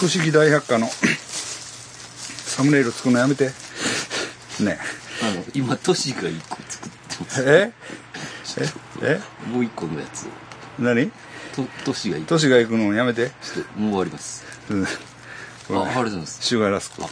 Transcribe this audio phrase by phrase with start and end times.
[0.00, 0.88] 不思議大百科の
[2.46, 3.52] サムネイル作るのやめて。
[4.60, 4.78] ね
[5.22, 7.42] あの今トシが一個作ってます。
[7.46, 7.72] え？
[9.02, 9.20] え？
[9.20, 9.20] え？
[9.46, 10.24] もう一個のやつ。
[10.24, 10.28] を
[10.78, 11.10] 何？
[11.54, 12.28] とトシが一個。
[12.28, 13.28] 都市が行くのやめて。
[13.28, 14.42] ちょっともう終わります。
[14.70, 14.84] うん。
[14.84, 14.90] ああ
[15.68, 16.42] りがとうございます。
[16.42, 17.02] シュガーラスク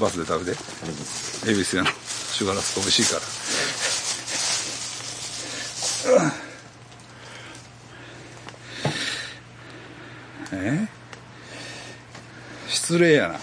[0.00, 0.58] バスで食べて。
[0.58, 1.50] ありがとうございます。
[1.50, 3.20] 恵比寿屋のシュガーラスク美味しいか
[6.16, 6.32] ら。
[10.52, 10.99] え？
[12.70, 13.38] 失礼やな。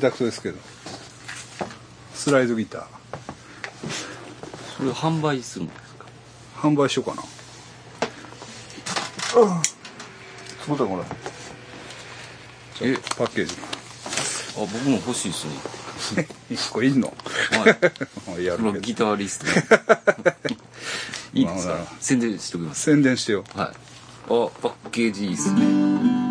[0.00, 0.58] 下手くそですけど。
[2.14, 2.84] スライドギター。
[4.76, 6.06] それを販売するんですか？
[6.56, 7.22] 販売しようかな。
[9.32, 10.96] そうだこ
[12.80, 12.96] れえ？
[13.16, 13.54] パッケージ。
[13.54, 15.46] あ僕も欲しいです
[16.16, 16.26] ね。
[16.50, 17.08] 一個いんの？
[17.52, 18.44] はい。
[18.44, 19.46] やるギターリスト
[21.32, 21.76] いいですまあ。
[21.76, 21.92] まあか？
[22.00, 22.82] 宣伝しておきます。
[22.82, 23.44] 宣伝してよ。
[23.54, 23.66] はい。
[23.68, 23.72] あ
[24.28, 24.34] パ
[24.68, 26.25] ッケージいいっすね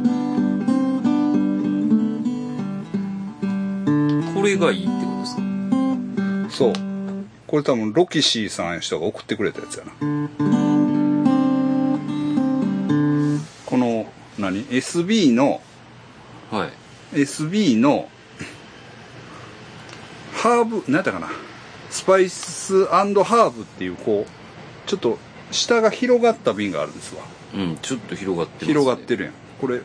[4.45, 5.41] れがいいってことですか？
[6.49, 6.73] そう。
[7.47, 9.91] これ多分ロキシーさんいう人が送ってくれたやつやな。
[13.65, 14.05] この
[14.37, 15.61] 何？SB の
[16.51, 16.69] はい。
[17.13, 18.09] SB の
[20.33, 21.29] ハーブ何やったかな？
[21.89, 25.17] スパイスハーブっていうこうちょっと
[25.51, 27.23] 下が広がった瓶があるんですわ。
[27.55, 29.33] うんちょっと広がってます、ね、広がってるやん。
[29.61, 29.83] これわ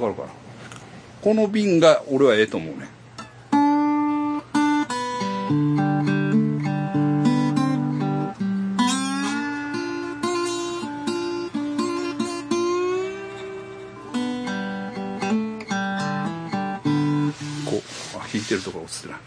[0.00, 0.28] かるかな？
[1.22, 2.88] この瓶が俺はええと思うね
[5.50, 5.58] 弾
[18.34, 19.18] いてるところ映ってない。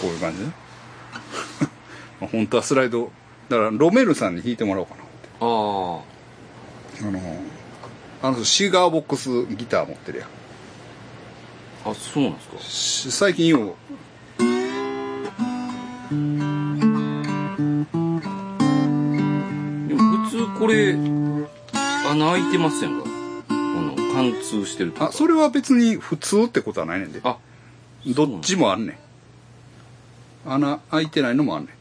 [0.00, 0.52] こういう感じね。
[2.32, 3.12] 本当はスライド
[3.50, 5.02] だからロメルさんに弾いてもらおうかな
[5.40, 6.00] ああ
[8.22, 10.28] あのあの人シガーボックスギター持ってるやん。
[11.90, 12.58] あそうなんですか。
[12.60, 13.74] し最近よでも
[20.24, 23.04] 普通これ穴開いてませんか？
[23.04, 23.10] こ
[23.50, 25.06] の貫通してるとか。
[25.08, 27.20] あそれは別に普通ってことはないねんで。
[27.24, 27.38] あ
[28.06, 30.50] どっちもあんねん。
[30.50, 31.74] 穴開いてないのもあんねん。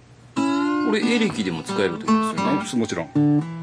[0.88, 2.62] これエレキでも使えるってことですよね。
[2.73, 3.56] あもちろん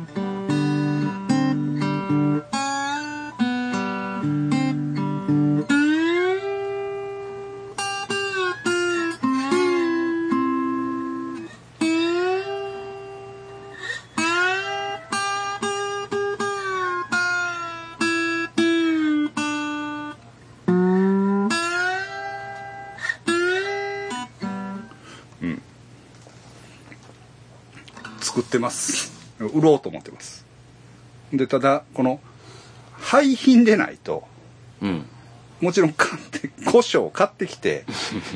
[28.34, 29.12] 作ってます。
[29.38, 30.44] 売ろうと思ってます。
[31.32, 32.18] でただこの
[32.92, 34.24] 廃品でないと
[34.82, 35.06] うん。
[35.60, 37.84] もちろん買って古書を買ってきて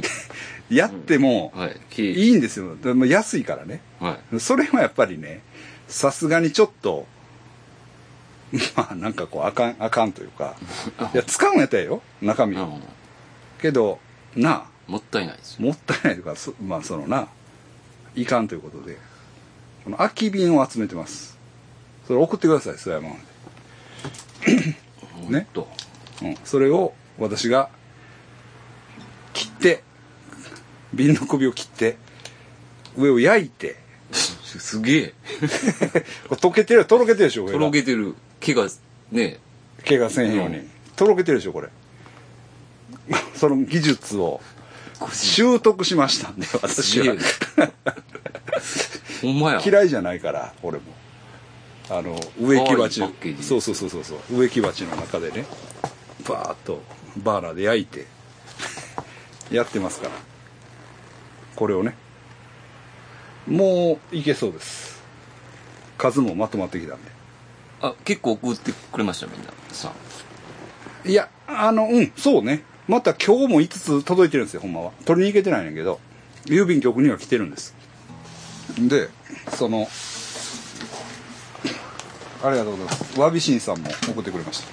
[0.70, 2.28] やってもはい経い。
[2.28, 2.76] いんですよ。
[2.76, 3.80] でも安いからね。
[3.98, 4.38] はい。
[4.40, 5.40] それはやっぱりね
[5.88, 7.08] さすがにちょっと
[8.76, 10.54] まあなんかこうあかんあかんというか
[11.12, 12.78] いや使うんやったらええよ中身を。
[13.60, 13.98] けど
[14.36, 14.64] なあ。
[14.86, 15.66] もったいないですよ。
[15.66, 17.26] もったいないというかそまあそのな
[18.14, 18.96] いかんということで
[19.88, 21.38] この空き瓶を集めてます。
[22.06, 23.14] それ送ってくださいそやまま
[25.40, 25.46] で、
[26.22, 27.70] うん、それを私が
[29.32, 29.82] 切って
[30.92, 31.96] 瓶の首を切って
[32.98, 33.76] 上を焼いて。
[34.12, 35.14] すげえ。
[36.28, 38.14] 溶けてる、とろけてるでしょ、とろけてる。
[38.40, 38.68] 毛が、
[39.10, 39.38] ね、
[39.86, 40.58] 怪我せんように。
[40.58, 40.70] うん。
[40.96, 41.70] とろけてるでしょ、これ。
[43.34, 44.42] その技術を
[45.14, 47.16] 習得しましたんで、私は。
[49.22, 49.62] ほんまや。
[49.64, 50.84] 嫌いじゃないから、俺も。
[51.90, 53.00] あの、植木鉢
[53.40, 54.38] そうそうそうそうそう。
[54.38, 55.46] 植木鉢の中でね、
[56.28, 56.82] バーッと
[57.16, 58.06] バーナーで焼いて、
[59.50, 60.12] やってますから。
[61.56, 61.94] これをね。
[63.46, 65.02] もういけそうです。
[65.96, 67.10] 数もまとまってきたんで。
[67.80, 69.52] あ、結構送ってくれました、みんな。
[69.72, 69.92] さ
[71.04, 72.64] いや、あの、うん、そうね。
[72.86, 74.92] また今日も5つ届いてるんですよ、ほんまは。
[75.04, 76.00] 取りに行けてないんやけど、
[76.46, 77.74] 郵便局には来てるんです。
[78.78, 79.08] で、
[79.56, 79.88] その、
[82.42, 83.20] ありがとうございます。
[83.20, 84.68] わびしんさんも送ってくれました。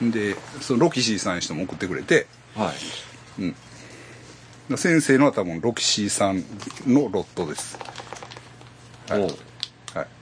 [0.00, 4.76] うん、で、そのロキシーさんの人も送ってくれて、はい。
[4.76, 6.44] 先生のは多分ロキシーさん
[6.86, 7.78] のロットです。
[9.08, 9.30] はいはい。
[9.30, 9.34] っ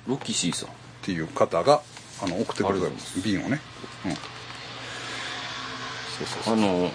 [0.06, 0.68] ロキシーさん。
[1.02, 1.82] ていう方が、
[2.22, 3.20] あの、送ってくれたんです。
[3.20, 3.60] 瓶をね。
[4.06, 4.14] うん。
[4.14, 4.20] そ
[6.24, 6.54] うそうそう。
[6.54, 6.90] あの、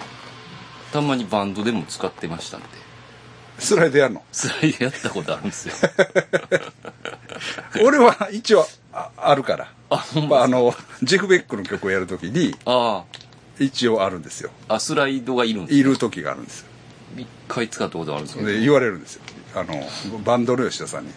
[0.92, 2.66] たまにバンドでも使ってましたんで。
[3.60, 4.22] スライドやるの？
[4.32, 5.74] スライドやったことあるんですよ。
[7.84, 9.72] 俺は一応ああるから。
[9.90, 13.04] あ、ほんまあ、まあの、ジェフ・ベックの曲をやるときに、あ
[13.58, 14.50] 一応あるんですよ。
[14.68, 16.66] あ、あ、スライドがいるんですいる時があるんですよ。
[17.16, 18.48] 一回使ったことあるんですけど。
[18.48, 19.22] で、言われるんですよ。
[19.54, 21.10] あの、バンドの吉田さんに。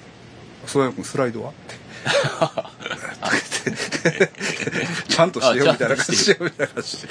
[0.65, 1.51] そうや君スライドは？
[1.51, 1.75] って。
[5.07, 6.97] ちゃんとしようみたいな感じしようみたいな感じ。
[6.97, 7.07] だ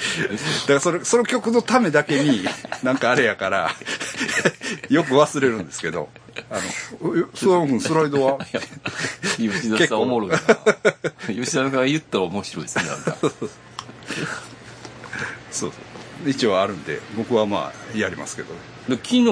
[0.67, 2.45] からそれ、その曲のためだけに、
[2.83, 3.71] なんかあれやから、
[4.89, 6.09] よく忘れるんですけど、
[6.49, 6.61] あの、
[7.17, 8.37] えそうや君スライドは？
[9.37, 10.39] 吉田さんおもろいな。
[11.27, 13.17] 吉田さんが言ったら面白いですね、なんか。
[15.51, 15.71] そう。
[16.25, 18.59] 一応あるんで、僕はまあ、やりますけどね。
[18.89, 19.25] で昨日、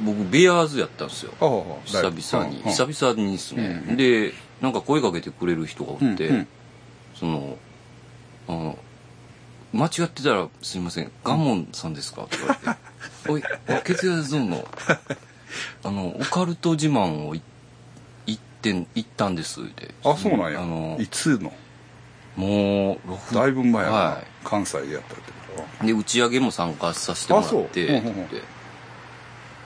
[0.00, 1.32] 僕、ベアーズやったんですよ。
[1.86, 2.62] 久々に。
[2.64, 3.82] 久々にですね。
[3.96, 6.48] で、なんか声かけてくれる人がおって、うんうん。
[7.14, 7.56] その、
[8.48, 8.78] あの、
[9.72, 12.22] 間違ってたらすいません、ガモンさんですか？
[12.22, 12.78] って言われて、
[13.30, 14.66] おい、あ血圧ゾーンの、
[15.84, 17.42] あの、オカルト自慢をい
[18.26, 19.94] 行ってん、行ったんです、って。
[20.04, 20.62] あ、そうなんや。
[20.62, 21.52] あのい、つの？
[22.36, 28.42] もう、6だいぶ前やな、は関西でやったってことで打ち上げも参加させてもらってって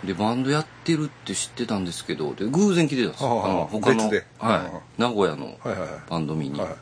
[0.05, 6.77] でバンドやってるって知ってたんですけどで偶然来てたんですよあああの他の別ではい、名古屋のはいはいはいバンド見に、は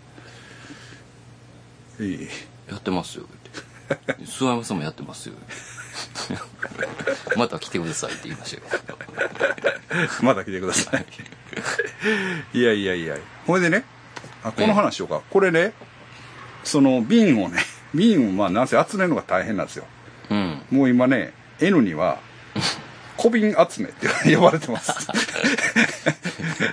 [2.00, 2.04] い。
[2.04, 2.28] いい。
[2.70, 5.34] やってますよって諏訪山さんもやってますよ
[7.36, 8.98] また来てくださいって言いましたよ
[10.22, 11.06] まだ来てください。
[12.58, 13.16] いやいやいや。
[13.46, 13.84] ほいでね、
[14.42, 15.22] あこの話しようか。
[15.30, 15.72] これね、
[16.64, 17.60] その瓶をね、
[17.94, 19.84] 瓶をまあなんせ集めるのが大変なんですよ。
[20.30, 22.18] うんもう今ね、N には、
[23.20, 24.92] 小瓶集めって 呼ばれてます。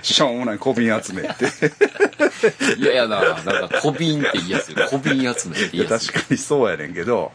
[0.00, 1.46] しょうもない小瓶集めって。
[2.80, 5.82] 嫌やななんか小瓶っていいやつよ小瓶集めっていい。
[5.82, 7.32] やつ確かにそうやねんけど、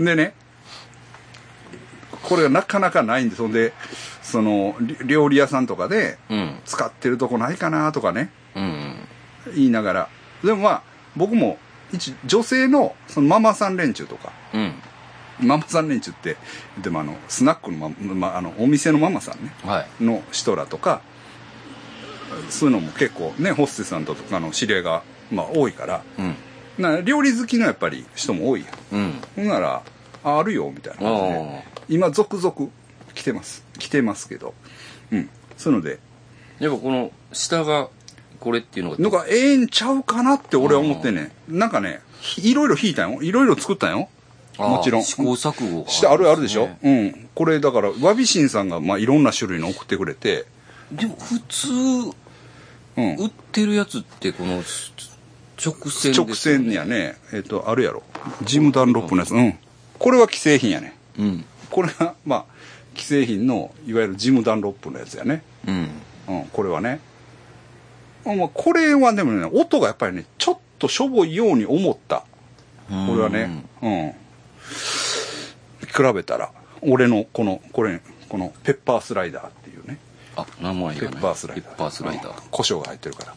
[0.00, 0.34] でね、
[2.24, 3.72] これがなかなかないんで、そんで、
[4.22, 6.58] その、り料理屋さんとかで、うん。
[6.64, 8.96] 使ってるとこないかなとかね、うん。
[9.54, 10.08] 言いながら。
[10.42, 10.82] でもまあ、
[11.14, 11.58] 僕も、
[11.92, 14.74] 一、女性の、そのママさん連中とか、うん
[15.40, 16.36] ママさん連中って、
[16.80, 21.00] でもあの、スナックのま、まあの、お店のママさんね、はいの人らとか、
[22.50, 26.34] そういうのも結構ね、ホステスさんとかの知り合いが、まあ多いから、うん
[26.78, 29.00] な料理好きのやっぱり人も多いやん。
[29.00, 29.82] うんほんなら、
[30.24, 31.64] ああるよ、みたいな感じで。
[31.88, 32.70] 今、続々
[33.14, 33.64] 来てます。
[33.78, 34.54] 来てますけど。
[35.10, 35.28] うん。
[35.56, 35.98] そういうので、
[36.60, 37.88] やっぱこの下が
[38.38, 41.58] これっていうのがなんかええんちゃうかなって俺は思ってんねん。
[41.58, 43.22] なんかね、ひいろいろ弾いたんよ。
[43.22, 44.08] いろいろ作ったんよ。
[44.58, 45.02] もちろん。
[45.02, 47.28] 試行錯誤がしてあるあるでしょ、ねうん。
[47.34, 50.46] これだから、わびしんさんがまあいろんな種類の送ってくれて、
[50.92, 51.68] でも普通
[52.96, 53.14] うん。
[53.16, 54.92] 売ってるやつってこのす
[55.64, 58.02] 直線ね直線やね、えっ、と、あるやろ。
[58.42, 59.34] ジムダンロップのやつ。
[59.34, 59.58] うん。
[59.98, 60.96] これは既製品やね。
[61.18, 62.44] うんこれが、まあ、
[62.94, 65.42] 既製品の、いわゆるジムダンロップのやつやね。
[65.66, 65.88] うん
[66.28, 67.00] うん、これはね。
[68.24, 72.24] あまあ、これはでもね、音がやっぱりね、ちょっとしょぼいように思った。
[72.88, 74.12] これはね、うん。
[74.68, 79.98] 比べたら、俺のこの、これ、このペッパースライダーっていうね。
[80.36, 81.68] あ名前ペがねッパースライダー。
[81.68, 83.34] ペッパースライダーうん胡椒が入ってるから。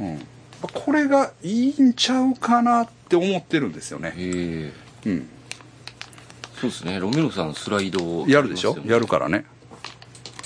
[0.00, 0.26] うん。
[0.72, 4.12] これがいいんちゃうかなって思ってるんですよね。
[4.16, 4.72] へ
[5.06, 5.28] えうん。
[6.60, 8.76] そうですねロメロさんスライドをやるでしょ？
[8.86, 9.44] やるからね。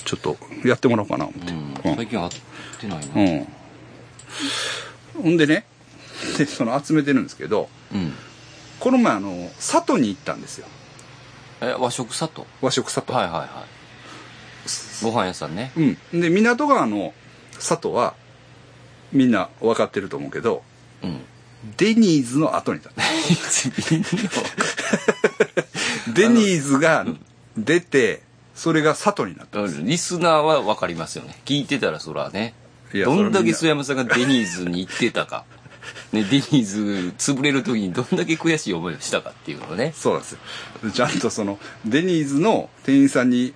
[0.05, 1.51] ちょっと、やってもらおうかな思って。
[1.51, 2.31] うん最近会っ
[2.79, 3.47] てないなうん。
[5.23, 5.65] ほんでね、
[6.37, 8.13] で、 その集めてるんですけど、うん
[8.79, 10.67] この前あの、里に行ったんですよ。
[11.61, 12.45] え和食里？
[12.61, 13.13] 和食里。
[13.13, 13.65] はいはいは
[15.03, 15.71] ご飯屋さんね。
[16.11, 16.21] うん。
[16.21, 17.13] で港川の
[17.55, 18.15] 佐藤は
[19.11, 20.63] みんな分かってると思うけど
[21.03, 21.21] うん。
[21.77, 22.93] デニーズの後に立っ
[23.89, 24.03] てる
[26.13, 27.05] デニーズが
[27.57, 28.21] 出て
[28.55, 31.37] それが佐藤になったリスナーは分かりますよね。
[31.45, 32.53] 聞いてたらそらね。
[32.93, 35.43] どんだけ須山さんがデニーズに行ってたか
[36.11, 39.93] ね、デニーズ潰れる時にどんだけ悔しい思いをしたかっていうのをね。
[39.95, 40.39] そうなんですよ。
[40.91, 43.53] ちゃんとそのデニーズの店員さんに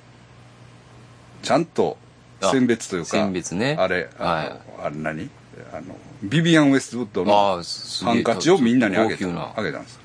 [1.42, 1.98] ちゃんと
[2.42, 3.76] 選別というか選別ね。
[3.80, 4.60] あれあの、はい。
[4.86, 5.30] あれ何？
[5.72, 7.26] あのビビアン・ウェストウッドあ
[7.58, 7.64] の
[8.08, 10.00] ハンカチをみんなにあげたあげたんです。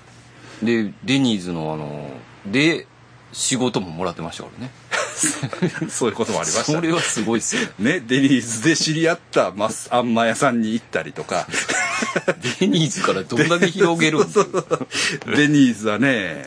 [0.63, 2.11] でデニーズのあの
[2.47, 2.87] で
[3.33, 4.71] 仕事ももらってましたからね。
[5.91, 6.65] そういうこともありました。
[6.65, 7.63] それはすごいっすよ。
[7.79, 11.47] ねねデニーズで知り合ったマスあんま屋さんに行ったりとか
[12.61, 14.19] デニーズからどんだけ広げる
[15.37, 16.45] デニーズはね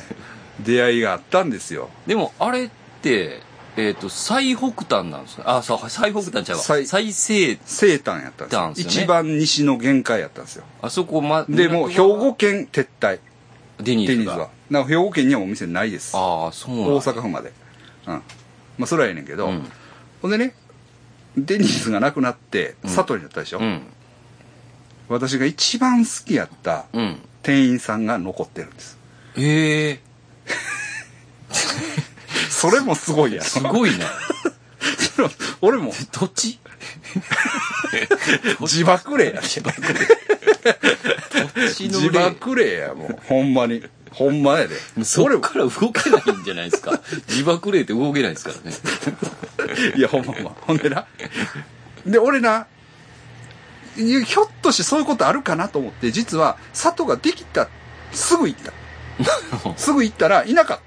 [0.60, 1.90] 出会いがあったんですよ。
[2.08, 2.70] でもあれっ
[3.02, 3.42] て
[3.78, 5.58] えっ、と最北端なんですか？
[5.58, 6.64] あそう最北端ちゃうわ。
[6.64, 10.66] 最最西西端やったんですですよね一番西の限界やったんですよ。
[10.82, 13.20] あそこまでもう兵庫県撤退。
[13.80, 14.38] デニーズは。
[14.38, 16.16] だから兵庫県にはお店ないです。
[16.16, 17.54] ああそう大阪府まで。
[18.08, 18.14] うん。
[18.78, 19.64] まあそれはええねんけど、うん。
[20.22, 20.54] ほんでね
[21.38, 23.82] デニーズがなくなって佐藤になったでしょ、うん
[25.12, 27.20] 私が一番好きやったうん。
[27.44, 28.98] 店員さんが残ってるんです。
[29.36, 30.00] へえ。
[32.50, 33.44] それもすごいやろ。
[33.46, 34.06] すごいね
[35.62, 35.94] 俺も。
[36.18, 36.60] どっち？
[38.62, 40.00] 自爆霊や自爆霊。
[41.68, 43.20] 自霊爆霊やもう。
[43.28, 43.84] ほんまに。
[44.12, 44.76] ほんまやで。
[45.04, 47.02] そ俺もっから動けないんじゃないですか。
[47.28, 48.78] 自爆霊って動けないですからね。
[49.96, 50.52] いやほんまほんま。
[50.62, 51.06] ほんでな。
[52.06, 52.68] で俺な
[53.96, 57.68] ひょっとしてそういうことあるかなと思って実は佐藤ができた
[58.12, 58.74] すぐ行った。
[59.78, 60.80] すぐ行った らいなかっ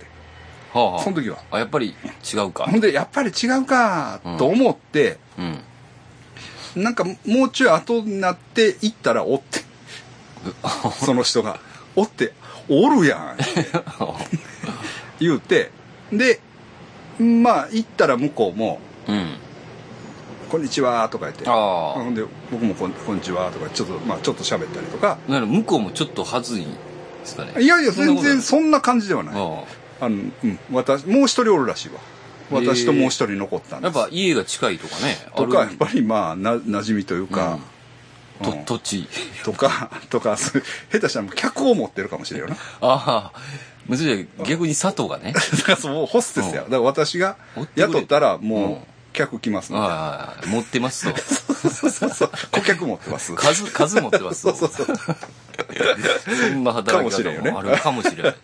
[0.73, 0.79] た。
[0.79, 1.39] はあ、はあ、その時は。
[1.51, 1.95] あやっぱり
[2.33, 2.65] 違うか。
[2.65, 6.83] ほんでやっぱり違うかと思って、うん。
[6.83, 9.61] なんかもうちょい後になって行ったらおって
[11.05, 11.61] その人が。
[11.97, 12.33] おって
[12.69, 13.37] おるやん。
[15.21, 15.71] 言うて
[16.13, 16.41] で
[17.19, 19.37] まあ行ったら向こうもうん
[20.55, 21.43] 「こんにちは」とか言って。
[21.49, 21.53] あ
[21.97, 25.19] ほんで僕もこん「こんにちは」とかちょっとまあちょっと喋ったりとか。
[25.29, 26.77] あなら向こうもちょっとはずいんで
[27.25, 27.61] すかね。
[27.61, 29.35] いやいや全然そんな感じではない。
[29.35, 29.65] あ
[30.01, 30.09] あ。
[30.09, 31.95] の、うん、私もう一人おるらしいわ。
[32.53, 33.91] 私ともう一人残ったんです。
[33.91, 37.59] っぱ家が近いとかねとかやっぱりまあな馴染みというか、
[38.41, 38.65] とうん。
[38.65, 39.09] 土地。
[39.43, 40.61] とか とか 下
[41.01, 42.55] 手したらもう客を持ってるかもしれんよな。
[42.81, 43.41] ああ。
[43.89, 45.33] むしろ逆に佐藤がね。
[45.59, 46.71] だからそうホステスや、うん。
[46.71, 47.39] だから私が
[47.75, 48.43] 雇ったらうん。
[48.43, 51.11] もう客来ますので、ああ持ってます。
[51.15, 52.31] とそうそうそう。
[52.51, 53.35] 顧客持ってます。
[53.35, 54.43] 数数持ってます。
[54.43, 54.97] とそうそうそう。
[54.97, 58.35] そんな働き方もあるかもしれない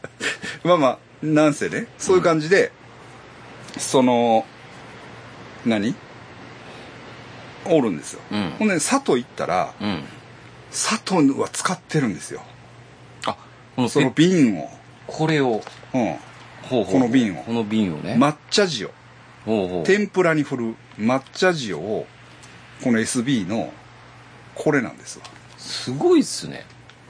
[0.64, 2.72] まあまあなんせねそういう感じで、
[3.76, 4.46] その
[5.66, 5.94] 何？
[7.66, 8.50] おるんですよ、うん。
[8.58, 10.04] ほんで佐藤行ったらうん。
[10.70, 12.42] 佐藤は使ってるんですよ。
[13.26, 13.36] あ
[13.76, 14.70] このそのえ瓶を、
[15.06, 15.62] これを。
[15.92, 16.16] うん、
[16.62, 16.92] ほうほう。
[16.92, 17.42] この瓶を。
[17.42, 18.14] この瓶をね。
[18.14, 18.88] 抹茶塩
[19.46, 19.84] ほうほう。
[19.84, 22.06] 天ぷらに振る抹茶塩を
[22.82, 23.72] この SB の
[24.54, 25.24] これなんですわ。
[25.58, 26.64] すごいっすね。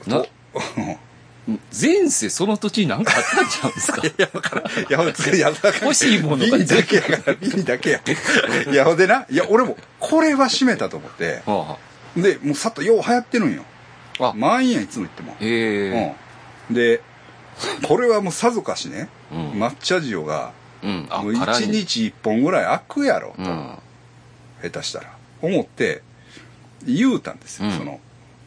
[0.07, 0.27] なと
[1.79, 4.01] 前世その土地に何かあったんちゃうんですか？
[4.05, 5.39] いや、だから、いや、い。
[5.39, 8.01] や、 欲しいものが瓶だけやから、瓶だけや。
[8.71, 11.77] いや、ほんでな、いや、俺も、これは閉めたと思って、は
[12.15, 13.63] で、もうさっと、よう流行ってるんよ。
[14.19, 14.27] あ。
[14.29, 15.35] あ満員やん、いつも言っても。
[15.41, 16.15] ええ。
[16.69, 16.75] うん。
[16.75, 17.01] で、
[17.87, 19.51] これはもうさぞかしね、うん。
[19.53, 20.51] 抹茶塩が、
[20.83, 21.07] うん。
[21.09, 23.77] あもう殻に一日一本ぐらい開くやろ、と、うん。
[24.63, 25.15] 下手したら。
[25.41, 26.03] 思って、
[26.85, 27.77] 言うたんですよ、うん。
[27.77, 27.99] その、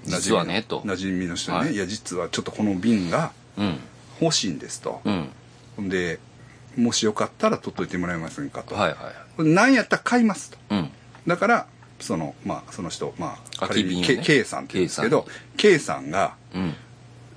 [0.05, 0.81] 実はねと。
[0.81, 1.75] 馴染みの人にね、はい。
[1.75, 3.79] い、や、実はちょっとこの瓶がうん。
[4.21, 5.01] 欲しいんですと。
[5.05, 5.29] うん。
[5.77, 6.19] ほんで、
[6.77, 8.75] もしよかったら取っといてもらえませんかと。
[8.75, 10.59] はいはいなんやったら買いますと。
[10.71, 10.91] うん。
[11.27, 11.67] だから、
[11.99, 14.07] その、まあ、その人、まあ、仮に瓶をね。
[14.07, 15.27] K, K さんって言うんですけど、
[15.57, 16.11] K さん。
[16.11, 16.75] がうん。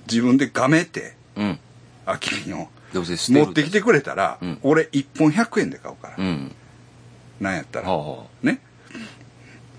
[0.08, 1.58] 自分でがめて、うん。
[2.06, 4.58] 空き瓶を持ってきてくれたら、うん。
[4.62, 6.54] 俺1本100円で買うから、うん。
[7.40, 8.60] なんやったら、はあはね。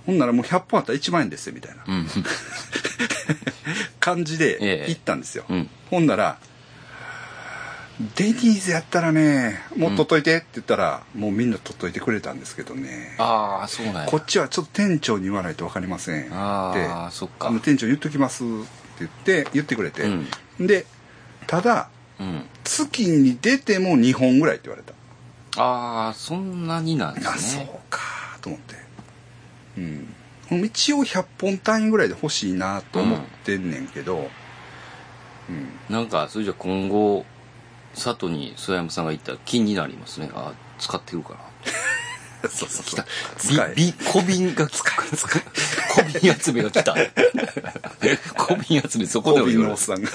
[0.05, 1.81] ほんならもう100本あったら1万円ですよ、みたいな。
[1.81, 2.07] あうん。
[3.99, 4.85] 感じ ええ。
[4.85, 5.45] で行ったんですよ。
[5.49, 5.69] うん。
[5.89, 6.37] ほんなら、
[8.15, 13.15] デニーズやったらね、もう取っといてって言ったら、もうみんな取っといてくれたんですけどね。
[13.17, 14.05] ああそうなんや。
[14.05, 16.29] こっちはちょっと店長に言わないと分かりませんって。
[16.33, 17.51] ああそっか。
[17.61, 18.65] 店長言っときますって
[18.99, 20.07] 言って言ってくれて、う
[20.63, 20.67] ん。
[20.67, 20.85] で
[21.45, 21.89] ただ
[22.19, 24.93] うん月に出ても2本ぐらいって言われた。
[25.61, 27.99] ああそんなになんであすそうねか
[28.41, 28.75] と思って。
[29.77, 30.65] うん。
[30.65, 34.29] 一応100本単位ぐらいで欲しいなと思ってんねんけど、
[35.49, 35.93] うん。
[35.93, 37.25] なんかそれじゃ今後
[37.95, 40.29] 佐藤に曽山さんが言ったら気になりますね。
[40.33, 41.35] あ使ってるか
[42.47, 43.05] そうそう来た
[43.37, 43.55] そう。
[43.55, 43.73] 使え。
[43.75, 44.91] びび小瓶が来た
[45.89, 46.95] 小瓶集めが来た。
[48.37, 50.09] 小瓶集めそこでコビンも言われのおっさんが。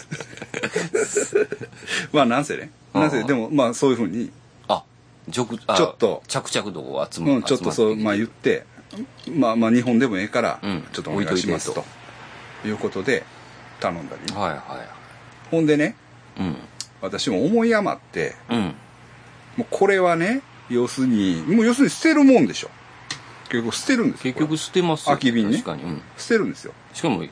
[2.13, 2.71] まあなんせね。
[2.95, 4.31] なんせ、でもまあそういうふうに、
[4.69, 4.85] あ
[5.31, 6.23] ちょっと。
[6.29, 8.65] 着々とこう集まうん、ちょっとそう、まあ言って、
[9.31, 11.85] まあまあ日本でもええからうん、ちょっとお願いしますと。
[12.63, 12.69] と。
[12.69, 13.25] いうことで、
[13.81, 14.35] 頼んだり。
[14.35, 14.85] はいは
[15.51, 15.97] ほんでね、
[16.39, 16.57] いうん。
[17.01, 18.75] 私も思い余って、うん。
[19.57, 22.71] もうこれはね、要するに、もう要するに捨てるもんでしょ。
[23.49, 24.35] 結局捨てるんですよ。
[24.35, 26.73] 結局捨てますよ空き瓶ね確かに、うん、捨てるんですよ。
[26.93, 27.25] しかも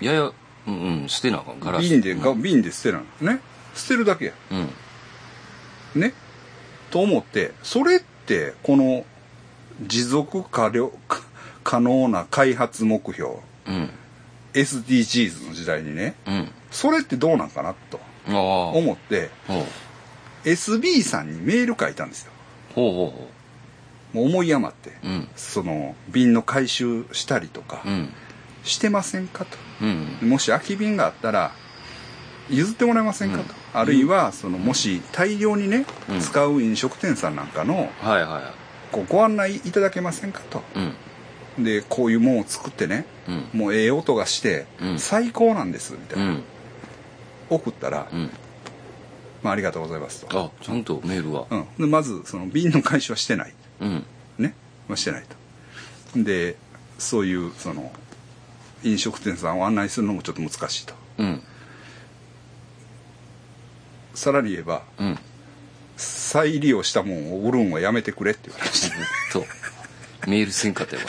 [0.00, 0.32] やや
[0.66, 3.40] うんうん捨てなあかんガラス瓶で、うんが瓶で捨てるのね。
[3.74, 4.32] 捨てるだけや。
[4.52, 6.12] うんね。
[6.90, 9.04] と思って、それって、この、
[9.82, 11.20] 持続可量可
[11.64, 13.30] 可能な開発目標、
[13.66, 13.90] うん。
[14.52, 16.48] SDGs の時代にね、うん。
[16.70, 18.00] それってどうなんかなと。
[18.26, 19.30] 思って、
[20.44, 22.32] SB さんにメール書いたんですよ。
[22.74, 23.28] ほうほうほ
[24.12, 25.08] もう思い余って、う。
[25.08, 25.28] うん。
[25.36, 28.08] その、瓶の回収したりとかう、ん。
[28.62, 29.56] してませんかと。
[29.82, 30.28] うん。
[30.28, 31.52] もし空き瓶があったら、
[32.50, 33.42] 譲ってもらえませんかと。
[33.42, 38.52] うんあるいは、その、もし大量にね、うん使う飲食店さんなんかの、はいは
[38.92, 40.62] こうご案内いただけませんかと。
[41.58, 43.04] で、こういうもんを作ってね、
[43.52, 43.60] うん。
[43.60, 46.24] もうええ音がして、うん最高なんです、みたいな。
[46.26, 46.42] うん。
[47.50, 48.30] 送ったら、うん。
[49.44, 50.40] まあ、ありがとうございますと。
[50.40, 51.46] あ、ちゃんとメールは。
[51.50, 51.66] うん。
[51.78, 53.52] で、まず、その、瓶の回収はしてない。
[53.80, 54.04] うん。
[54.38, 54.54] ね。
[54.88, 55.24] まあ、してない
[56.14, 56.24] と。
[56.24, 56.56] で、
[56.98, 57.92] そういう、その、
[58.84, 60.94] 飲食店さんを案内するのもちょっと難しいと。
[61.18, 61.42] うん。
[64.14, 65.18] ささらに言えば、うん。
[65.98, 69.38] 再利用したもんを売るんはやめてくれって言われました。
[69.38, 69.44] と、
[70.26, 71.02] メールせんかったよ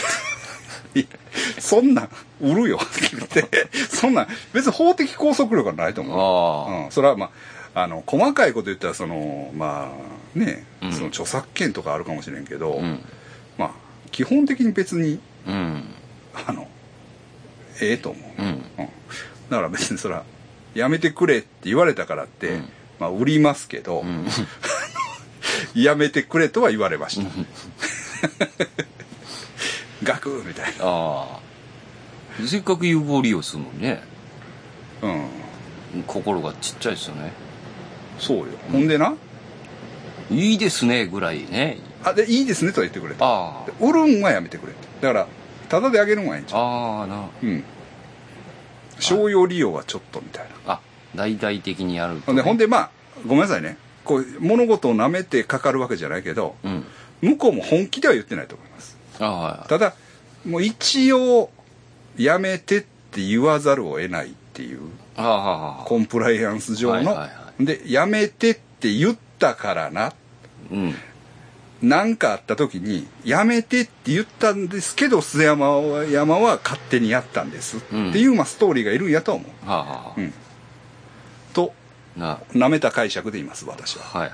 [1.59, 6.07] そんなん売るよって言って、そんなん別に法的拘束力はないとた。
[6.07, 6.73] 思う。
[6.73, 7.29] あうん、それはまあ、
[7.75, 12.83] あの、細かいこと言ったら、その、まあ、ね、うんその著作権とかあるかもしれんけど、あ。
[12.83, 12.99] うん。
[13.57, 13.71] まあ、
[14.11, 15.83] 基本的に別に、うん。
[16.47, 16.67] あの、
[17.81, 18.41] ええと思う。
[18.41, 18.47] うん。
[18.47, 18.63] うん。
[19.49, 20.23] だから別にそら、
[20.73, 24.25] やめてくれって言われたからって、うんまあ、売りますけど、うん。
[25.75, 27.29] やめてくれとは言われました。
[30.03, 31.39] ガクみたいあ
[32.39, 32.47] あ。
[32.47, 34.01] せっかく有効利用するのにね、
[35.01, 35.09] な。
[35.09, 36.03] うん。
[36.07, 37.44] 心がちっちゃいですよね。
[38.19, 38.45] そうよ。
[38.71, 39.15] ほんでな、
[40.31, 41.77] いいですね、ぐらいね。
[42.03, 43.25] あ、で、いいですねとは言ってくれた。
[43.25, 44.73] あで売るんはやめてくれ。
[45.01, 45.27] だから、
[45.69, 46.57] ただであげるんはええんちあ。
[46.57, 47.29] ゃうああ、な。
[47.43, 47.63] うん。
[48.99, 50.73] 商用利用はちょっとみたいな。
[50.73, 50.79] あ、
[51.15, 52.89] 大々的にやると、ほんで、ほんで、まあ、
[53.25, 53.77] ごめんなさいね。
[54.03, 56.83] こう、物事を舐めてかかるわけじゃないけど、うん。
[57.21, 58.97] 向こうも本気では言ってないと思います。
[59.19, 59.69] ああ、はい。
[59.69, 59.93] ただ、
[60.45, 61.49] もう一応、
[62.17, 64.79] やめてって言わざるを得ないっていう、
[65.17, 65.83] ああ、はあ。
[65.85, 70.13] コンプライアンス上の、はいはいはで、やめてって言ったからな、
[70.71, 70.95] うん。
[71.81, 79.69] なんかあった時に、やめてって言ったんですけど、須山は山は勝手にやったんです、うんっていう、まあ、ストーリーがいるんやと思う。
[79.69, 80.33] はあ、はうん。
[81.53, 81.73] と、
[82.17, 82.19] あ。
[82.19, 84.03] な、舐めた解釈で言います、私は。
[84.05, 84.31] はい。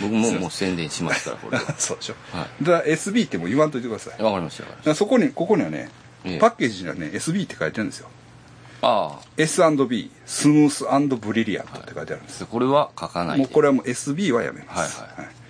[0.00, 1.64] 僕ももう宣伝しますから、これは。
[1.78, 2.14] そうでしょ。
[2.32, 4.22] はだから SB ってもう言わんといてください。
[4.22, 4.62] わかりました。
[4.64, 5.90] わかりましらそこに、ここにはね、
[6.24, 8.08] ええパッケージにはね、SB って書いてるんですよ。
[8.80, 8.88] た。
[8.88, 10.84] あ S&B、スムース
[11.16, 12.46] ブリリアントって書いてあるんですあ。
[12.46, 13.42] これは書かないで。
[13.44, 15.00] もうこれはもう SB はやめます。
[15.00, 15.40] はいはい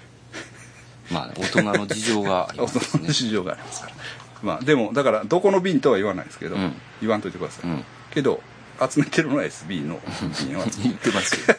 [1.11, 3.12] まあ、大人の事情があり大ますね人の。
[3.12, 3.95] 市場がありますから。
[4.43, 7.71] まあでも、だから、どこの瓶とは言わないですけど、うん言わんといてください。
[7.71, 7.85] うん。
[8.11, 8.43] けど、
[8.79, 10.01] 集めてるのは SB の
[10.47, 11.57] 瓶は、言ってますよ。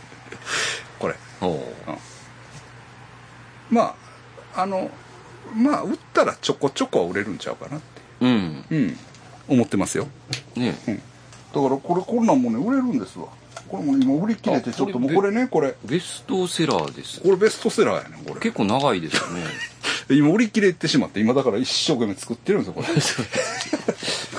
[0.98, 1.14] これ。
[1.40, 1.74] ほ
[3.70, 3.94] ま
[4.54, 4.90] あ、あの、
[5.54, 8.26] まあ、売ったらちょこちょこは売れるんちゃうかなって、う。
[8.26, 8.64] うん。
[8.70, 8.98] うん、
[9.48, 10.08] 思ってますよ。
[10.56, 10.96] ねうん。
[10.96, 13.28] だから、これ、こんなんもね、売れるんですわ。
[13.68, 17.20] これも今売り切れて、あちょっともうこれね、これ、ベストセラーです。
[17.20, 18.40] これベストセラーやねんこれ。
[18.40, 19.44] 結構長いですよね。
[20.10, 22.88] 今売り切れてしまって、今だから一生懸命作ってるんですよ、これ。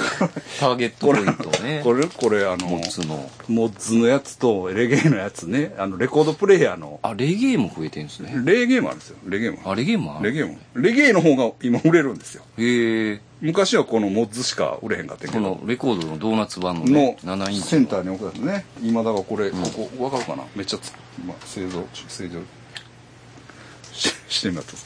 [0.60, 1.82] ターゲットポイントね。
[1.84, 3.30] これ、これ、あの、モッツの。
[3.48, 8.34] モッズのやつとレゲエのやつね、あの、レコードプレイヤーの、あ、レゲエも増えてるんですね。
[8.44, 9.60] レゲエもあるんですよ、レゲエも。
[9.66, 10.58] あ、レゲエもあるレゲエも。
[10.76, 12.44] レゲエの方が今売れるんですよ。
[12.58, 13.22] へえ。
[13.42, 15.40] 昔はこのモッズしか売れへんかったけこど。
[15.42, 17.66] のレコードのドーナツ版ののね、7インチの。
[17.66, 18.66] センターに置くやつね。
[18.82, 19.58] 今だからこれ、こ
[19.98, 20.44] こ、わかるかな？
[20.56, 20.94] めっちゃつ、
[21.26, 22.40] まあ、製造、製造
[23.94, 24.76] ししてみようと。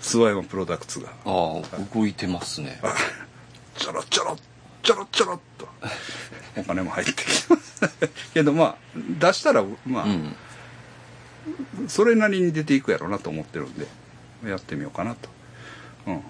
[0.00, 1.62] スワイマンプロダクツが、ああ、
[1.94, 2.80] 動いてますね。
[3.86, 4.36] ちょろちょろ、
[4.82, 5.68] ちょろちょろっと、
[6.58, 7.90] お金も入ってきてます。
[8.34, 10.36] けどまあ、出したら、まあ、うん。
[11.86, 13.86] それなりに出ていくやろうなと思ってるんで、
[14.44, 15.28] やってみようかなと。
[16.08, 16.22] うん。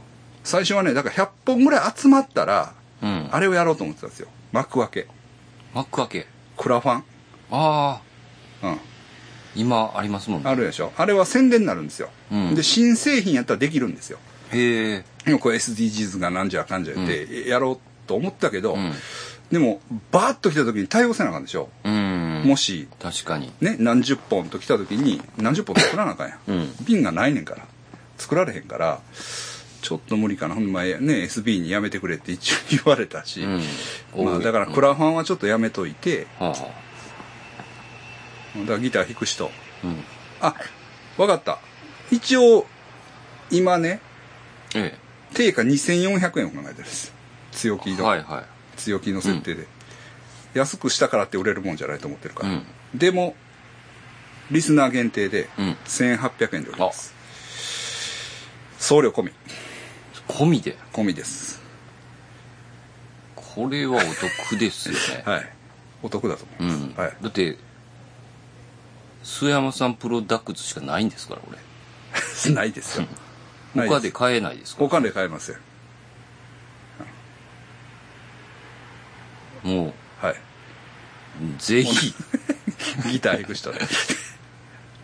[0.45, 3.29] 最初はね、だから100本ぐらい集まったら、うん。
[3.33, 4.29] あれをやろうと思ってたんですよ。
[4.53, 5.07] 幕開け。
[5.73, 6.27] 幕開け。
[6.59, 7.05] クラファン。
[7.53, 8.01] あ
[8.62, 8.81] うん。
[9.57, 18.92] 今ありますもんねあるでしょあれは宣伝になるんですよ、うんで新製品やったらできるんですよへえ今これ SDGs がなんじゃかんじゃ言ってやろうと思ったけど、うん。
[19.50, 19.80] でも
[20.11, 22.42] バーッと来た時に対応せなあかんでしょ、うん。
[22.44, 23.52] もし確かに。
[23.61, 26.68] ね何十本と来た時に何十本作らなあかんやん、うん。
[26.85, 27.66] 瓶がないねんから
[28.16, 29.00] 作られへんから
[29.82, 30.54] ちょっと無理かな。
[30.54, 34.24] ほんまね SB にやめてくれって一応言われたし、うん。
[34.24, 36.50] まあ、だからクラファンはちょっとやめといて、はあ。
[36.50, 36.56] は
[38.62, 39.46] だからギター弾く人。
[39.46, 39.48] あ
[39.85, 40.04] うん。
[40.40, 40.54] あ
[41.18, 41.59] わかった。
[42.11, 42.66] 一応
[43.50, 44.00] 今ね
[44.77, 44.99] え
[45.35, 47.12] 定価2400円を考えてるんです。
[47.53, 48.45] 強気えの、はいは
[48.77, 49.67] 強気の設定で、
[50.55, 52.65] 安くしたからって売れるもんじゃないと思ってるから、うん。
[52.95, 53.35] でも
[54.51, 55.77] リスナー限定でうん。
[55.87, 57.15] 1800円で売ります、
[58.79, 59.31] 送料込み。
[59.31, 59.33] い
[60.29, 60.77] 込みで？
[60.93, 61.61] 込みです。
[63.35, 65.23] これはお得ですよね。
[65.27, 65.53] はい。
[66.03, 66.95] お得だと思います、うん。
[66.95, 67.17] はい。
[67.23, 67.57] だって
[69.25, 71.59] 須山さんプロダクツしかないんですから俺。
[72.55, 73.07] ないですよ
[73.77, 74.83] 他で買えないですか？
[74.83, 75.57] ら他で買えません。
[79.65, 80.37] もはい、う
[81.59, 82.15] ぜひ。
[83.11, 83.81] ギター弾く人で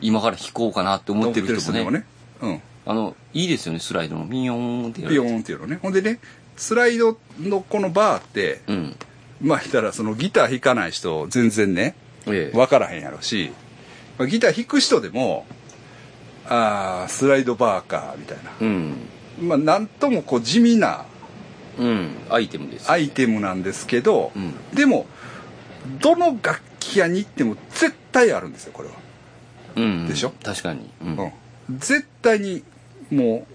[0.01, 1.81] 今から弾こうかなって思ってる人もね。
[1.81, 2.63] 思ってるね。
[2.85, 4.25] あのいいですよねスライドの。
[4.25, 5.79] ミヨーンってうんピヨやるーンっていうのね。
[5.81, 6.19] ほんでね
[6.57, 8.97] スライドのこのバーってうん。
[9.41, 11.95] まあ言ったらそのギター弾かない人全然ね
[12.27, 12.57] ええ。
[12.57, 13.53] 分からへんやろし、
[14.19, 15.47] まあ、ギター弾く人でも
[16.49, 18.51] ああスライドバーかみたいな。
[18.61, 18.95] うん。
[19.41, 21.07] まあなんともこう地味な
[21.79, 22.11] うん。
[22.31, 22.83] アイテムです。
[22.83, 24.55] よねアイテムなんですけど、うん。
[24.75, 25.07] でも
[26.01, 28.95] どの楽器屋に行っても絶対あるんですよこれは、
[29.77, 30.07] うん。
[30.09, 30.33] でしょ？
[30.43, 30.91] 確かに。
[31.03, 31.17] うん。
[31.17, 31.23] う
[31.73, 32.63] ん、絶対に
[33.11, 33.55] もう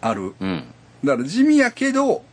[0.00, 0.34] ある。
[0.40, 0.64] うん。
[1.04, 2.24] だから地味やけど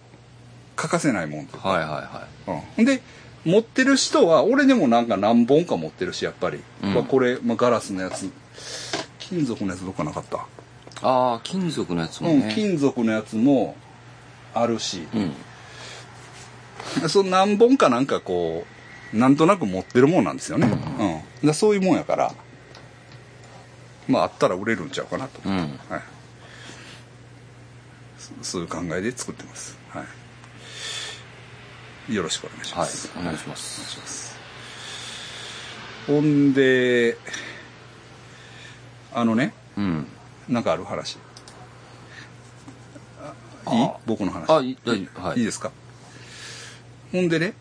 [0.75, 3.01] 欠かせないもん、はいはいはうん、ほんで
[3.45, 6.93] 持ってる人は俺でもなんか何本か持ってるしやっぱり、うん。
[6.93, 8.29] まあ、これ、まあ、ガラスのやつ
[9.29, 10.39] 金属のやつどっかなかった、い
[11.03, 13.75] ああ金属のやつもうん、ね金属のやつも
[14.53, 15.19] あるし、う
[17.05, 17.09] ん。
[17.09, 18.65] その何本かなんかこ
[19.13, 20.73] うなんとなく持ってるもんなんですよね、うん。
[20.73, 20.83] だか
[21.43, 22.33] らそういうもんやから
[24.07, 25.57] まああったら売れるんちゃうかなと、うん。
[25.57, 25.69] はい、
[28.17, 30.03] そそういう考えで作ってます、は
[32.09, 33.91] い、よろしくお願いしはいます、お願いします。
[33.91, 34.35] します。
[36.07, 37.17] ほんで
[39.13, 40.07] あのねうん。
[40.47, 41.17] なんかある話。
[43.65, 43.83] あいい？
[43.83, 44.49] あ僕の話。
[44.49, 45.21] あい大丈夫。
[45.21, 45.39] はい。
[45.39, 45.71] いいですか？
[47.11, 47.53] ほんでね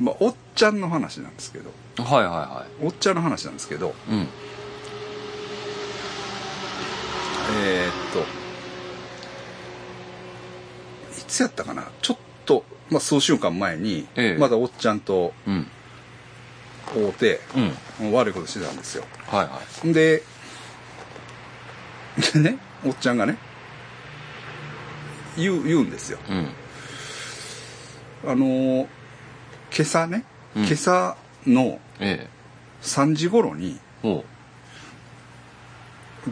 [0.00, 1.70] まあおっちゃんの話なんですけど。
[1.96, 3.88] はいはいはおっちゃんの話なんですけど。
[4.08, 4.28] いうん。
[7.60, 8.20] えーっと
[11.20, 11.88] いつやったかな？
[12.00, 14.38] ちょっと、まあ、数週間前に、ええ。
[14.38, 15.66] まだおっちゃんとうん
[16.94, 17.40] 会うて、
[18.00, 20.22] う悪いことしてたんですよ、はいはい、で
[22.32, 23.38] でねおっちゃんがね
[25.36, 26.18] 言う言うんですよ、
[28.26, 30.24] あのー、今朝ね、
[30.56, 31.78] 今朝の
[32.82, 33.78] 3時頃に、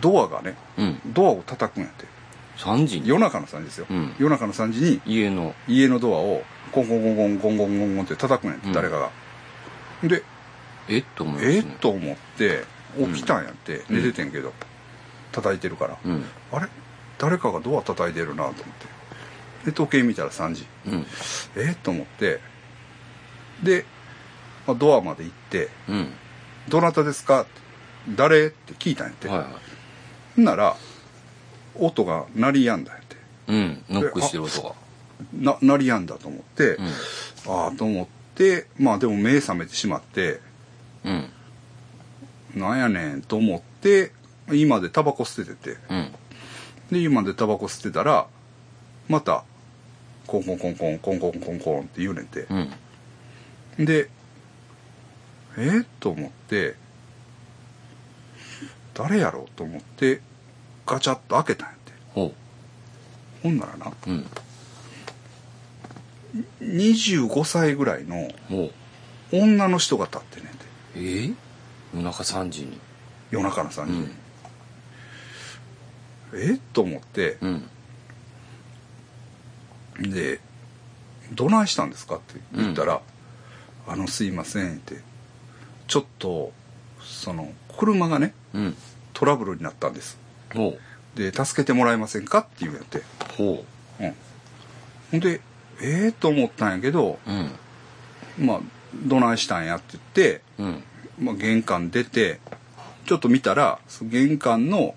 [0.00, 0.56] ドアがね、
[1.06, 2.06] ドアを叩くんやって。
[2.58, 3.86] 3時夜中の3時ですよ、
[4.18, 5.54] 夜中の3時に家の。
[5.68, 6.42] 家のドアを
[6.72, 9.10] ゴンゴンゴンゴンゴンゴンゴンって叩くんやって、誰かが。
[10.02, 10.22] で
[10.88, 11.04] えっ？
[11.14, 11.78] と思いますえねっ？
[11.78, 12.64] と思って
[12.98, 13.96] 起きたんやって、うん。
[13.96, 14.52] 寝ててんけど
[15.32, 16.24] 叩いてるから、うん。
[16.52, 16.68] あれ？
[17.18, 18.62] 誰かがドア叩いてるなと思って。
[19.66, 20.66] で時計見たら3時。
[20.86, 21.06] うん。
[21.56, 21.76] えっ？
[21.82, 22.40] と思って。
[23.62, 23.84] で、
[24.66, 26.12] まあ、ドアまで行ってうん
[26.68, 27.50] 「どなたですか?」って
[28.14, 29.48] 「誰?」って聞いたんやって、はいはい。
[30.36, 30.76] ほんなら
[31.74, 33.16] 音が鳴りやんだんやって。
[33.48, 33.84] うん。
[33.88, 34.74] ノックしてる音が。
[35.32, 36.86] な鳴りやんだと思って、うん。
[37.54, 40.40] ああと思ってまあでも目覚めてしまって
[41.06, 42.60] うん。
[42.60, 44.12] なんやねんと思って
[44.52, 45.76] 今でタバコ捨ててて。
[45.88, 46.12] うん。
[46.90, 48.26] で今でタバコ捨てたら
[49.08, 49.44] また
[50.26, 52.46] コンコンコンコンコンコンコンコンって言うねんて。
[53.78, 53.84] うん。
[53.84, 54.10] で
[55.56, 56.74] えっと思って
[58.94, 60.20] 誰やろうと思って
[60.84, 61.92] ガチャッと開けたんやって。
[62.14, 62.32] ほ
[63.42, 63.92] ほんならな。
[64.06, 64.26] ううん
[66.60, 68.28] 25歳ぐらいの
[69.32, 70.65] 女の人が立ってんねんて
[70.96, 71.34] えー？
[71.94, 72.78] 夜中3時に。
[73.30, 74.08] 夜中の3時に、
[76.34, 76.50] うん。
[76.52, 76.54] え？
[76.54, 77.38] っと思って。
[77.40, 77.68] うん。
[79.98, 80.40] で
[81.32, 83.00] 「どないしたんですか?」って言ったら
[83.88, 85.00] 「あのすいません」って
[85.88, 86.52] 「ちょっと
[87.02, 88.76] その車がねうん。
[89.14, 90.18] トラブルになったんです。
[90.54, 90.76] ほ
[91.14, 92.98] で助けてもらえませんか?」って言うんやって。
[92.98, 93.02] う
[93.36, 93.64] ほ
[94.00, 94.04] う。
[94.06, 94.14] ん。
[95.12, 95.40] ほんで
[95.80, 98.46] ええと思ったんやけどううん。
[98.46, 98.60] まあ
[98.94, 100.82] どないしたんやって言って、うん
[101.18, 102.40] まあ、玄関出て
[103.06, 104.94] ちょっと見たら玄関の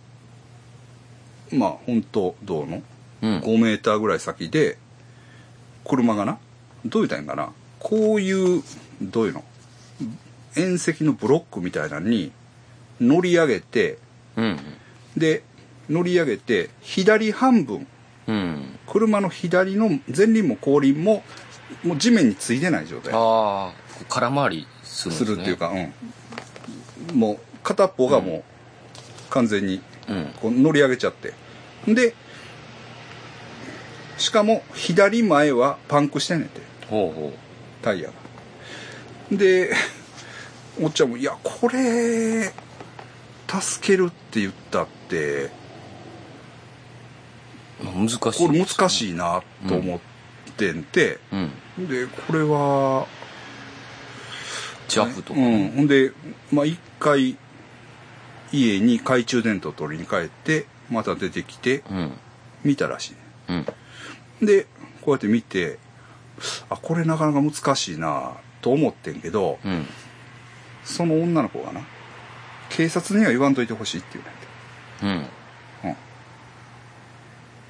[1.52, 2.82] まあ本当道の
[3.22, 3.40] うん。
[3.40, 4.78] 5メーターぐらい先で
[5.86, 6.40] 車がな
[6.86, 8.64] どう言ったんかなこういう
[9.02, 9.44] どういうの
[10.56, 12.32] 縁石のブロックみたいなのに
[13.00, 13.98] 乗り上げて
[14.36, 14.58] うん。
[15.18, 15.44] で
[15.90, 17.88] 乗り上げて左半分
[18.28, 18.78] うん。
[18.88, 21.24] 車の左の前輪も後輪も
[21.84, 23.14] もう地面についてない状態。
[23.14, 23.74] ああ
[24.08, 24.68] 空回り
[25.00, 28.44] するするっていうか、うん、もう片っぽがもう
[29.30, 30.34] 完全にうん。
[30.42, 31.34] こう乗り上げちゃって。
[31.88, 32.14] で
[34.18, 36.62] しかも左前はパンクしてんねんて。
[36.90, 37.34] ほうほ
[37.82, 38.14] タイヤが。
[39.38, 39.74] で
[40.82, 42.52] おっちゃんも「いやこれ
[43.48, 45.52] 助けるって言ったって。
[47.82, 50.00] 難しいこれ難いしいなと思っ
[50.58, 51.20] てんて、
[51.78, 51.88] うん。
[51.88, 53.08] でこれは
[54.90, 55.40] JAF とか。
[55.40, 56.12] うん、ほんで、
[56.52, 57.38] まあ、一回
[58.52, 62.12] 家に懐中電灯取りに帰ってまた出てきてうん。
[62.64, 63.14] 見たらし
[63.48, 63.52] い。
[63.52, 63.66] ね
[64.42, 64.46] うん。
[64.46, 64.66] で
[65.02, 65.80] こうやって見て
[66.70, 69.86] あこれなかなか難しいなと思ってんけどうん。
[70.84, 71.82] その女の子がな
[72.70, 74.20] 警察には言わんといてほしいって
[75.02, 75.28] 言うねんて。
[75.28, 75.40] うん。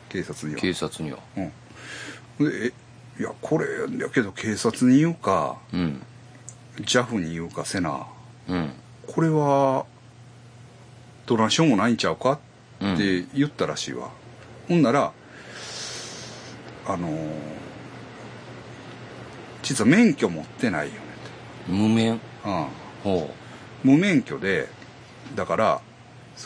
[0.09, 0.61] 警察には。
[0.61, 1.19] 警察には。
[1.37, 2.49] うん。
[2.49, 2.73] でえ
[3.19, 3.65] いやこれ
[3.99, 5.57] やけど警察に言うか。
[5.73, 6.01] うん
[6.81, 8.07] JAF に言うかせな。
[8.47, 8.71] うん。
[9.07, 9.85] これは
[11.25, 12.39] どないしようもないんちゃうか？
[12.79, 12.93] うん。
[12.95, 14.09] って言ったらしいわ、
[14.67, 15.11] ほんなら
[16.87, 17.59] あのー
[19.61, 20.99] 実は免許持ってないよね
[21.67, 22.15] 無免？
[22.15, 22.65] って、うん、
[23.03, 23.29] ほ
[23.83, 24.67] 無免許で
[25.35, 25.81] だから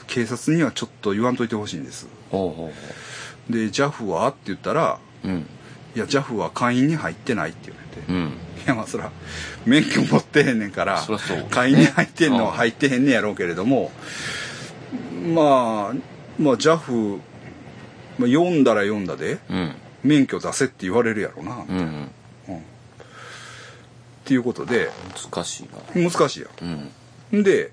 [0.08, 2.08] 警察にはちょっと言わんといてほしいんです。
[2.08, 2.74] うほうほ
[3.50, 3.54] う。
[3.54, 4.28] で JAF は？
[4.28, 5.48] って言ったらうん
[5.96, 8.34] いや JAF は会員に入ってないって言われて、いうん。
[8.66, 9.12] やまあそら
[9.66, 11.02] 免許持ってへんねんから
[11.50, 12.58] 会員に入ってんのはうん。
[12.58, 13.92] 入ってへんねやろうけれども
[15.36, 15.94] まあ
[16.40, 17.18] まあ JAF、
[18.18, 19.76] まあ、読んだら読んだでうん。
[20.04, 21.78] 免許出せって言われるやろな、っうん。
[21.78, 22.10] うん。
[24.26, 24.90] ていうことで
[25.34, 26.10] 難しいな。
[26.10, 26.48] 難しいや
[27.32, 27.44] うんん。
[27.44, 27.72] で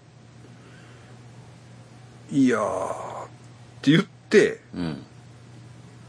[2.31, 3.29] いやーっ
[3.83, 5.03] て言ってうん。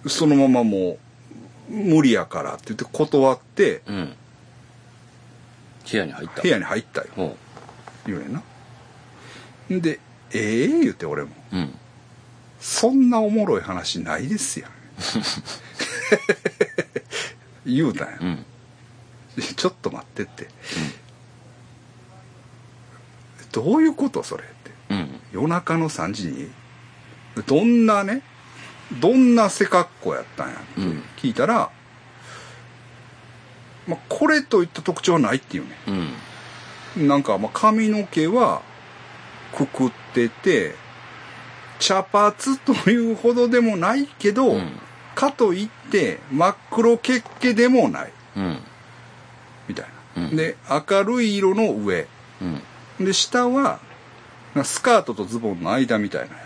[0.08, 0.98] そのままもう
[1.70, 4.16] 無理やからって言って断ってうん
[5.90, 7.38] 部屋に入った部屋に入ったよほ
[8.06, 8.44] 言うねんな。
[9.70, 10.00] で、
[10.34, 11.30] ええ言うて俺も。
[11.54, 11.74] ううん
[12.60, 14.72] そんなおもろい話ないですやん。
[17.66, 18.26] 言うたんやう。
[18.26, 18.46] ん
[19.36, 20.48] でちょっと待ってって。
[23.52, 24.72] どういうことそれって。
[24.90, 26.52] うん夜中の3時に、
[27.48, 28.22] どんなね、
[29.00, 31.04] どんな背格好やったんやってうん。
[31.18, 31.72] 聞いたら、
[33.88, 35.76] まあ、これといった特徴はないっていうね。
[36.98, 37.08] うん。
[37.08, 38.62] なんかまあ髪の毛は
[39.56, 40.76] くくってて
[41.80, 42.34] 茶髪
[42.66, 44.72] というほどでもないけど、うん。
[45.16, 48.14] かといって真っ黒血気でもない。
[48.38, 48.60] うん。
[49.68, 50.36] みたいな、うん。
[50.36, 52.08] で明るい色の上。
[53.00, 53.06] うん。
[53.06, 53.80] で下は
[54.64, 56.44] スカートとズボンの間みたいなや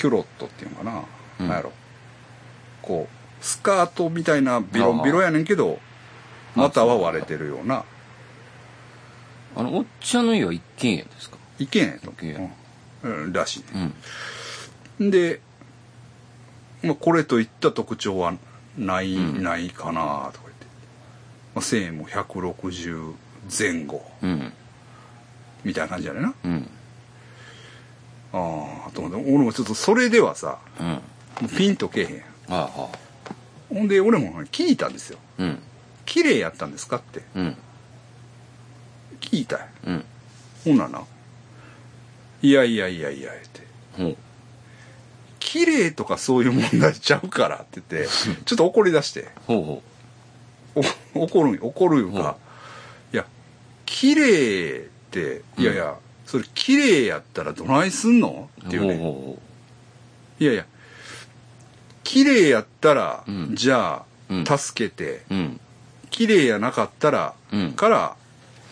[0.00, 1.02] キュロットっていうのかな、
[1.40, 1.48] うん。
[1.48, 1.72] なんやろ。
[2.80, 5.78] こうスカートみたいなビロンビロンやねんけど
[6.56, 7.84] 股は割れてるような。
[9.56, 11.36] あのおっちゃんの家は一軒家ですか？
[11.58, 12.32] 一軒家
[13.02, 13.08] う。
[13.08, 13.22] ん。
[13.24, 13.92] うんらしいね。
[15.00, 15.10] うん。
[15.10, 15.40] で、
[16.82, 18.34] まあ、これといった特徴は
[18.78, 19.42] ない、うん。
[19.42, 20.66] ないかなとか言って、
[21.54, 23.14] まあ、1000も160
[23.58, 24.52] 前後うん。
[25.64, 26.34] みたいな感じやねんな。
[26.44, 26.70] うん
[28.32, 30.86] ああと思って俺もちょっとそれではさうん。
[30.88, 31.00] も
[31.44, 32.22] うピンとけえへん
[32.54, 32.88] ああ
[33.68, 35.18] ほんで俺も聞いたんですよ。
[35.38, 35.58] うん
[36.04, 37.22] 「綺麗やったんですか?」って。
[37.34, 37.56] うん。
[39.20, 40.04] 聞いたうん。
[40.64, 41.02] ほんならな
[42.42, 43.66] 「いやいやいやいや」って
[43.96, 44.16] ほう
[45.38, 48.08] 「綺麗とかそういう問題ちゃうから」って言って
[48.44, 49.28] ちょっと怒り出して。
[49.46, 49.82] ほうほ
[51.14, 52.36] お怒るん怒るいうか、
[53.12, 53.26] いや
[53.86, 55.96] 綺麗っていやいや、
[56.30, 58.48] それ綺麗やったらどないすんの？
[58.62, 59.36] うっていうね。
[60.38, 60.64] いやいや。
[62.04, 63.56] 綺麗やったら、うん。
[63.56, 64.44] じゃうん。
[64.48, 65.60] あ助けて、ううん。
[66.10, 67.72] 綺麗やなかったら、うん。
[67.72, 68.16] から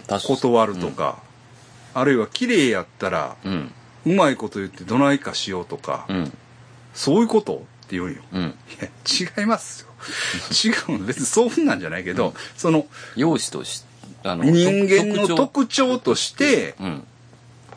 [0.07, 1.21] 断るとか、
[1.94, 3.73] あるいは綺麗やったらうん。
[4.07, 6.33] うまいこと言ってどないかしようとか、うん。
[6.94, 7.57] そういうこと？
[7.57, 8.23] って言うんよ。
[8.35, 8.42] うん。
[8.42, 8.44] い
[8.81, 9.88] や違いますよ。
[10.64, 11.07] 違うの。
[11.07, 13.83] 別にそうふんなんじゃないけど、その容姿とし
[14.23, 17.05] あの人間の特徴としてうん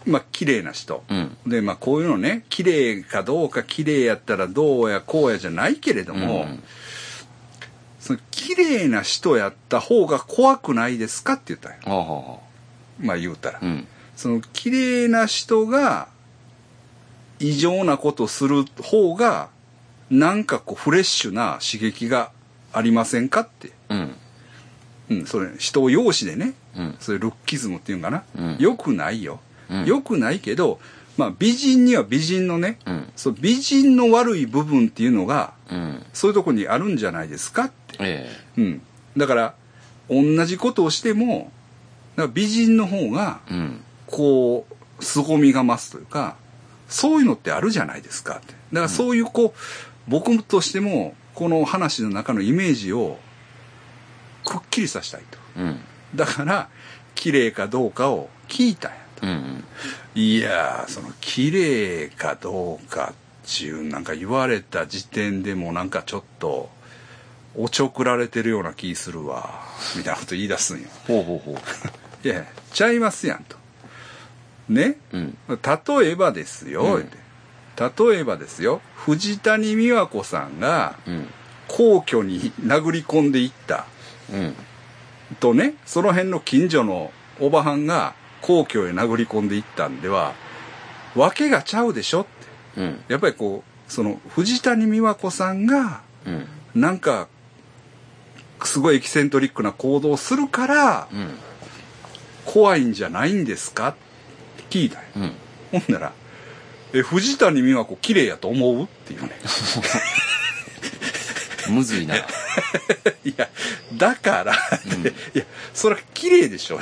[0.06, 6.64] まあ綺麗な人、うんでまあこういうのね綺麗かどうか綺麗やったらどうやこうやじゃないけれども、うん
[8.00, 11.98] その綺麗な人やった方が怖くないですかって言ったんよ。
[12.00, 13.60] はあまあ言うたら。
[13.62, 16.08] あうんその綺麗な人が
[17.40, 19.50] 異常なことする方が
[20.10, 22.32] なんかこうフレッシュな刺激が
[22.74, 23.72] ありませんかって。
[23.90, 24.16] うん
[25.12, 28.24] うん、それ人を容姿でね、うんそれルッキズムっていうんかな。
[28.36, 29.40] うんよくないよ。
[29.72, 30.80] うんよくないけど、
[31.18, 37.98] まあ美人には美人のね、うんそう美人の悪い部分っていうのがうんそういうとこにあるんじゃないですかって。
[38.00, 38.82] えうん。
[39.18, 39.54] だから
[40.10, 41.52] 同じことをしても、
[42.16, 44.68] だから美人の方がえうんこ
[45.00, 46.36] う、凄みが増すというか、
[46.90, 48.54] そういうのってあるじゃないですかって。
[48.74, 49.60] だからそういうこう、
[50.08, 53.18] 僕としても、この話の中のイメージを、
[54.44, 55.38] くっきりさせたいと。
[55.58, 55.80] うん
[56.14, 56.68] だから、
[57.16, 59.28] 綺麗かどうかを聞いたんやと。
[59.28, 59.64] うんうん。
[60.16, 66.70] いやー、その、綺麗かどうかっていう、なんか言われた時点でもなんかちょっと、
[67.56, 69.62] おちょくられてるような気するわ、
[69.96, 70.88] みたいなこと言い出すんよ。
[71.08, 71.62] ほうほうほ
[72.24, 73.58] いやいや、ちゃいますやんと。
[74.70, 74.98] ね？
[75.12, 75.38] ううん。
[75.48, 77.10] 例えばですよ、うん。
[77.78, 81.28] 例えばですよ藤谷美和子さんがうん。
[81.68, 83.86] 皇居に殴り込んでいった
[84.32, 84.56] うん。
[85.40, 90.34] とねその辺の近所のおばはんが皇居へ殴り込んでいったんでは
[91.16, 92.26] 訳がちゃうでしょっ
[92.76, 92.82] て。
[92.82, 93.04] うん。
[93.08, 96.48] やっぱりこうその藤谷美和子さんがうん。
[96.74, 97.28] なんか
[98.64, 101.30] すごいエキセントリックな行動をするからうん。
[102.46, 103.90] 怖いんじゃないんですか？
[103.90, 103.94] っ
[104.58, 105.34] て聞いたんようん。
[105.72, 106.12] ほんなら
[106.94, 109.30] 「え藤谷美和子綺麗やと思う?」っていうね
[111.72, 112.16] むずいな。
[113.24, 113.50] いや
[113.94, 114.54] だから、
[114.86, 115.08] うん。
[115.08, 116.80] いやそれは綺麗でしょ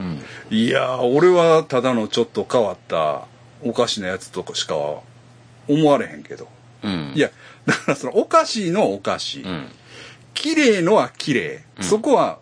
[0.00, 0.22] うん。
[0.50, 3.26] いや俺はただのちょっと変わった
[3.62, 5.00] おかしなやつとかしかは
[5.68, 6.48] 思われへんけど。
[6.82, 7.12] うん。
[7.14, 7.30] いや
[7.66, 9.68] だからそのおかしいのはおかしい、うん。
[10.34, 11.84] 綺麗のは綺麗、うん。
[11.84, 12.38] そこは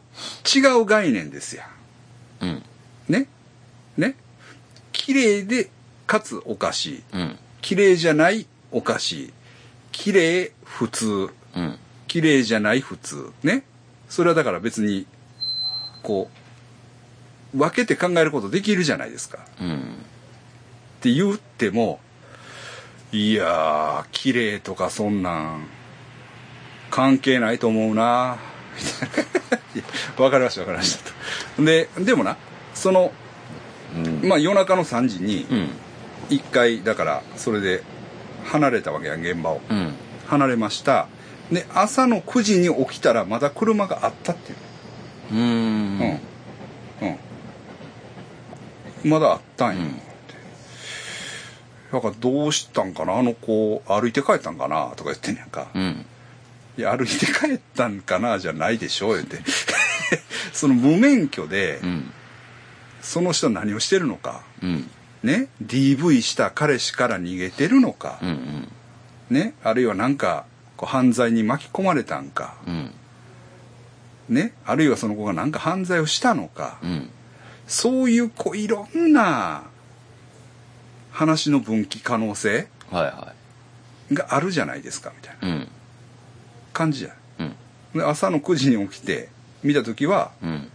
[0.54, 1.68] 違う概念ですや
[2.40, 2.62] うん。
[3.08, 3.26] ね？
[3.96, 4.14] ね？
[4.92, 5.70] 綺麗で
[6.06, 7.38] かつおかしいうん。
[7.60, 9.32] 綺麗じゃないおかしい
[9.92, 11.30] 綺麗普通。
[11.56, 11.78] うん
[12.10, 13.30] 綺麗じゃない普通。
[13.44, 13.62] ね。
[14.08, 15.06] それはだから別に
[16.02, 16.28] こ
[17.54, 19.38] う分けて考えることできるじゃないですか。
[19.38, 19.80] っうん
[21.00, 22.00] て言っても
[23.12, 25.66] いやー綺麗とかそんなん
[26.90, 28.38] 関係ないと思うな。
[28.76, 28.82] み
[29.14, 29.84] たいないや
[30.16, 31.10] 分かりました分かりました
[31.56, 31.64] と。
[31.64, 32.36] ででもな
[32.74, 33.12] その
[33.94, 34.28] うん。
[34.28, 35.68] まあ夜中の3時にうん。
[36.28, 37.84] 一回だからそれで
[38.46, 39.60] 離れたわけやん現場を。
[39.70, 39.94] うん。
[40.26, 41.06] 離れました
[41.52, 44.58] で朝の9時に起きたらまだ車があったっていう。
[45.32, 45.40] うーん。
[45.40, 47.08] うん。
[49.02, 49.10] うん。
[49.10, 50.00] まだあったんや、うん。
[51.92, 53.16] だからどうしたんかな？
[53.16, 54.92] あの子歩いて帰ったんかな？
[54.96, 56.06] とか言ってんやんか、うん。
[56.78, 58.38] いや歩いて帰ったんかな？
[58.38, 59.38] じゃないでしょ言って。
[60.52, 62.12] その無免許でうん。
[63.00, 64.42] その人は何をしてるのか？
[64.62, 64.90] うん。
[65.24, 68.68] ね？DV した彼氏から逃げてるのか、うんうん。
[69.30, 69.54] ね？
[69.64, 70.44] あるいはなんか
[70.80, 72.54] こう犯罪に巻き込まれたんか。
[72.66, 72.90] うん。
[74.30, 74.54] ね？
[74.64, 77.10] あるいはその子がなんか犯罪をしたのか、うん。
[77.66, 79.64] そういうこういろんな
[81.10, 83.34] 話の分岐可能性が
[84.30, 85.66] あるじゃないですかみたいな。
[86.72, 87.46] 感じじゃうん。
[87.48, 87.54] ん
[87.96, 89.28] で朝の9時に起きて
[89.62, 90.70] 見た時はうん。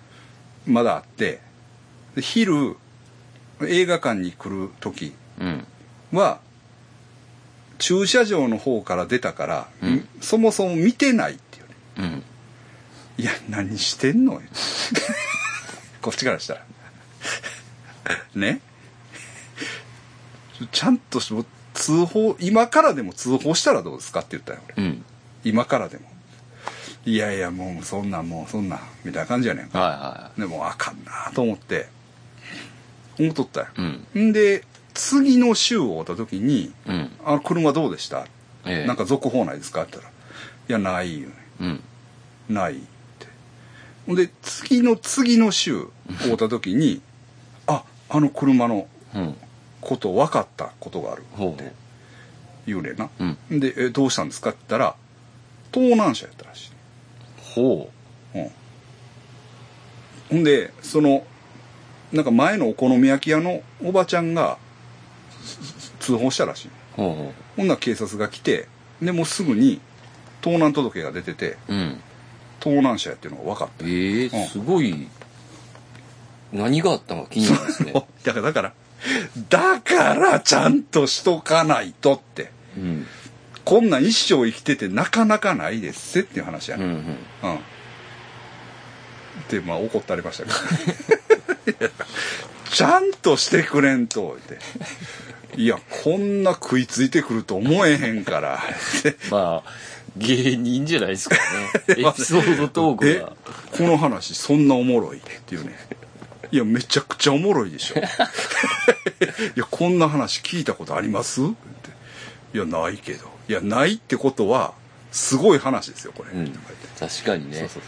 [0.67, 1.39] まだあって
[2.15, 2.77] で昼
[3.67, 5.65] 映画館に来る時うん。
[6.11, 6.41] は
[7.77, 10.07] 駐車場の方から出たから、うん。
[10.21, 11.73] そもそも見てないっていうね。
[11.97, 12.23] うん。
[13.17, 14.41] いや何してんの？
[16.01, 16.65] こっちからしたら。
[18.35, 18.61] ね？
[20.71, 21.33] ちゃんとし
[21.73, 24.83] 通報今からでも通報したらどうですかって言ったよ俺。
[24.85, 25.05] うん。
[25.43, 26.03] 今からでも。
[27.05, 29.69] いやいやもうそんなんもうそんなんみたいな感じやねん。
[29.69, 31.87] かはいはでもうあかんなと思って
[33.19, 33.67] 思っとったよ。
[33.77, 34.29] いうん。
[34.29, 34.63] んで
[34.95, 38.25] 次の週を追った時にうん「あの車どうでした？
[38.65, 38.87] ええ。
[38.87, 40.13] なんか続報ないですか?」って言ったら
[40.67, 41.35] 「いやないよね。
[41.59, 41.83] うん。
[42.49, 43.27] ない」って。
[44.07, 45.87] ほんで次の次の週
[46.21, 47.01] 会った時に
[47.67, 49.35] 「ああの車のうん。
[49.81, 51.71] こと分かったことがある」ほうほう。
[52.65, 53.09] 言うねんな。
[53.19, 53.59] うん。
[53.59, 54.95] でえ「どうしたんですか?」って言ったら
[55.71, 56.71] 盗難車やったらしい。
[57.53, 57.91] ほ
[58.33, 58.49] うん。
[60.29, 61.25] ほんでその
[62.11, 64.57] なんか前のお好み焼き屋のおばちゃんが
[65.99, 66.67] 通報したらしい。
[66.67, 67.09] うほう。
[67.09, 68.67] ほほんなら警察が来て
[69.01, 69.81] でもうすぐに
[70.41, 72.01] 盗難届が出ててううん。
[72.59, 73.85] 盗難車やっていうのが分かった。
[73.85, 74.47] ええうん。
[74.47, 75.07] すごい。
[76.51, 77.93] 何があったのか気になるですね。
[78.23, 78.73] だからだから
[79.49, 82.51] だからちゃんとしとかないとって。
[82.77, 83.07] うん。
[83.63, 86.77] こんなん一生生きててなかなかないですせっていう話や。
[86.77, 86.97] ね、うんうん。
[86.97, 87.59] うん。
[89.49, 91.91] で、まあ怒ってありましたけど。
[92.75, 95.61] ちゃんとしてくれんと、って。
[95.61, 98.61] いや、こんな食いついてくると思えへんから。
[99.31, 99.71] まあ
[100.17, 101.41] 芸人じゃないですかね
[101.89, 103.33] エピソードトークえが、
[103.71, 105.17] この話そんなおもろい？
[105.17, 105.75] っていうね。
[106.51, 107.95] いや、めちゃくちゃおもろいでしょ。
[107.99, 108.01] い
[109.55, 111.41] や、こんな話聞いたことあります？
[111.41, 111.53] って。
[112.53, 113.29] いや、ないけど。
[113.49, 114.73] いや、ないってことは、
[115.11, 116.31] すごい話ですよ、これ。
[116.31, 116.59] うん
[116.99, 117.83] 確かにねそうそう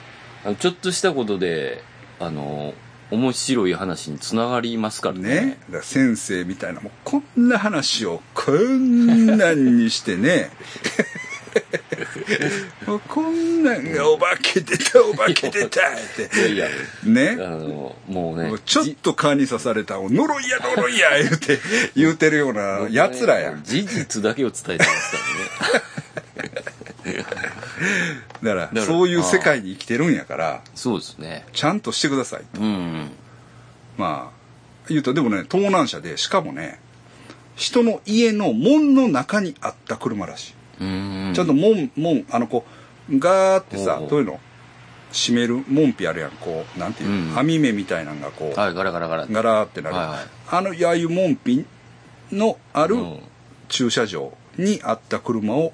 [0.46, 1.82] あのちょっとしたことで
[2.20, 2.74] あの
[3.12, 5.28] 面白い話につながりますからね。
[5.28, 10.52] ね、だから先生みたいなもうこんな話をこんなんにしてね。
[12.86, 15.84] もうこんなんがお化け出たお化け出たっ
[16.16, 16.30] て。
[16.38, 16.68] いやいや
[17.04, 17.36] あね。
[17.36, 21.60] のもうねちょっと蚊に刺された呪いや呪いや言うて
[21.96, 23.64] 言うてるようなやつらやん。
[23.64, 26.07] 事実だけを伝えてますからね
[27.18, 27.34] だか
[28.42, 31.46] ららそういう世界に生きてるんやからそうですね。
[31.54, 32.62] ちゃんとしてくださいと。
[32.62, 33.10] うん。
[33.98, 34.38] まあ
[34.90, 36.80] 言うとでもね盗難車でしかもね
[37.58, 40.54] 人の家の門の中にあった車らしい。
[40.80, 40.86] う
[41.32, 41.34] ん。
[41.34, 42.66] ちゃんと門、門、あの、こ
[43.10, 44.40] う、ガーってさどういうの
[45.12, 47.40] 閉める門ピあるやん、こう、なんていうの、うん。
[47.40, 49.28] 網目みたいなんがこう、はいガラガラガラ。
[49.28, 49.96] ガラーってなる。
[49.96, 50.20] はいはい。
[50.50, 51.66] あの、ああいう門ピ
[52.32, 53.20] のあるうん。
[53.70, 55.74] 駐車場にあった車を、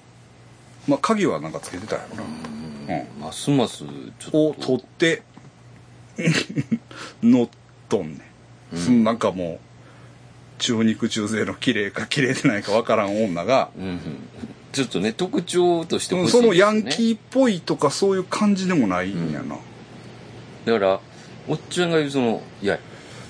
[0.87, 2.23] まあ、鍵はなんかつけてたんやろな。
[3.17, 3.21] うん。
[3.21, 3.83] ますます
[4.19, 4.77] ちょをっと。
[4.77, 5.23] 取って、
[7.23, 7.49] 乗っ
[7.89, 8.19] とんね
[8.73, 8.77] ん。
[8.77, 9.59] そのなんかもう、
[10.59, 13.83] 中肉中背の綺麗か綺麗でないかわからん女が、うん。
[13.85, 13.99] うん
[14.73, 16.47] ちょっとね特徴としてうん欲しいですね。
[16.47, 19.57] そのヤンキーっぽいとかそういう感じでもないんやな。
[20.65, 20.99] だから
[21.47, 22.79] おっちゃんが言うそのいや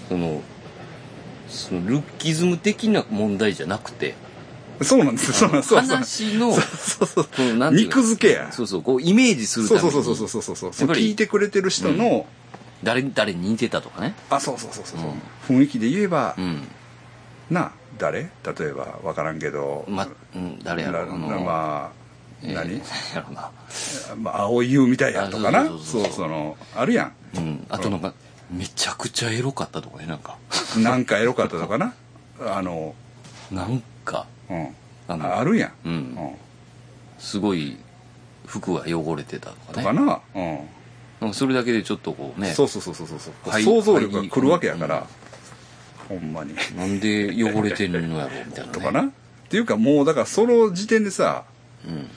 [0.08, 0.42] その
[1.50, 4.16] そのルッキズム的な問題じゃなくて
[4.84, 5.28] そうなんです。
[5.30, 5.34] よ。
[5.34, 5.70] そうなんです。
[5.70, 7.96] そうそう話のそうそうこのなんていうの？
[7.96, 8.52] 肉付けや。
[8.52, 9.92] そうそうこうイメージするために。
[9.92, 10.90] そうそうそうそうそうそう。
[10.90, 12.26] 聞いてくれてる人の、
[12.84, 14.14] 誰誰に似てたとかね。
[14.30, 15.04] あ、そうそうそうそう、う。
[15.54, 15.60] ん。
[15.60, 16.68] 雰囲気で言えばう、ん。
[17.50, 18.22] な、誰？
[18.22, 18.30] 例
[18.62, 21.92] えば、わからんけど、まうん誰やろなあのまあ、
[22.42, 22.78] えー何？
[23.14, 23.52] やろうな。
[24.18, 25.62] まあ、青い優みたいやとかな。
[25.62, 26.04] あそうそうそうそう。
[26.04, 27.66] そう、その、あるやうん。
[27.70, 28.14] あとなんか
[28.52, 30.38] めちゃくちゃエロかったとかねなんか。
[30.78, 30.84] ん。
[30.84, 31.94] なんかエロかったとかな。
[32.46, 32.96] あの、
[33.52, 34.33] なんかうん。
[35.08, 35.72] あのあるやん。
[35.86, 35.96] ううん。
[35.96, 36.36] ん。
[37.20, 37.78] すごい
[38.46, 39.84] 服が汚れてたとかね。
[39.84, 40.22] とかな。
[40.36, 40.60] うん。
[41.22, 42.54] なんかそれだけでちょっとこうね。
[42.54, 45.04] そうそうそうそうそうはい想像力が来るわけやから、はい
[46.10, 46.54] ほんまに。
[46.76, 49.10] なんで汚れてんのやろみたいな、ね、とかな、っ
[49.50, 51.46] ていうかもうだからその時点でさ
[51.86, 52.10] うん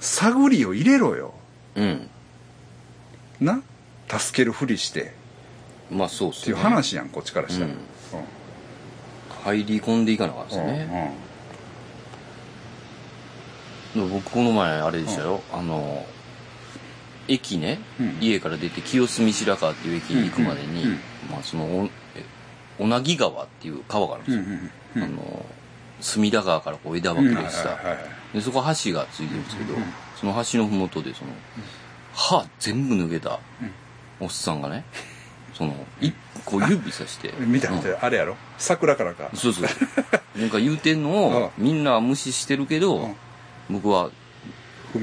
[0.00, 1.34] 探りを入れろよ。
[1.76, 2.10] うん。
[3.40, 3.62] な。
[4.08, 5.14] 助けるふりして。
[5.90, 6.42] まあそうっすね。
[6.42, 7.74] っていう話やんこっちからしたら、ううん。
[7.74, 7.78] ん
[9.44, 10.66] 入り込んでいかなかったですうん。
[10.66, 11.14] ね、
[14.04, 16.04] 僕この前あれでしたよ、あの
[17.28, 18.18] 駅ね、うん。
[18.20, 20.90] 家から出て清澄白河っていう駅に行くまでに、うん。
[20.90, 20.98] うん
[21.30, 21.88] まあその
[22.78, 24.60] 小名木川っていう川があるんですうんよ、
[24.96, 25.46] うんあの
[25.98, 29.82] 隅田川からこう枝分うんけでした、はいはいはいでそこ橋がついてるんですけど、うん
[30.20, 31.30] その橋の麓でその、
[32.12, 33.38] 歯全部抜けた
[34.20, 34.84] おっさんがね
[35.54, 36.10] そのい
[36.44, 37.32] こう指さして。
[37.38, 38.36] 見た見た、あれやろ？
[38.58, 39.30] 桜からか。
[39.34, 39.64] そうそう。
[40.38, 41.10] なんか言うてんの
[41.46, 43.16] をみんなは無視してるけど、うん
[43.70, 44.10] 僕は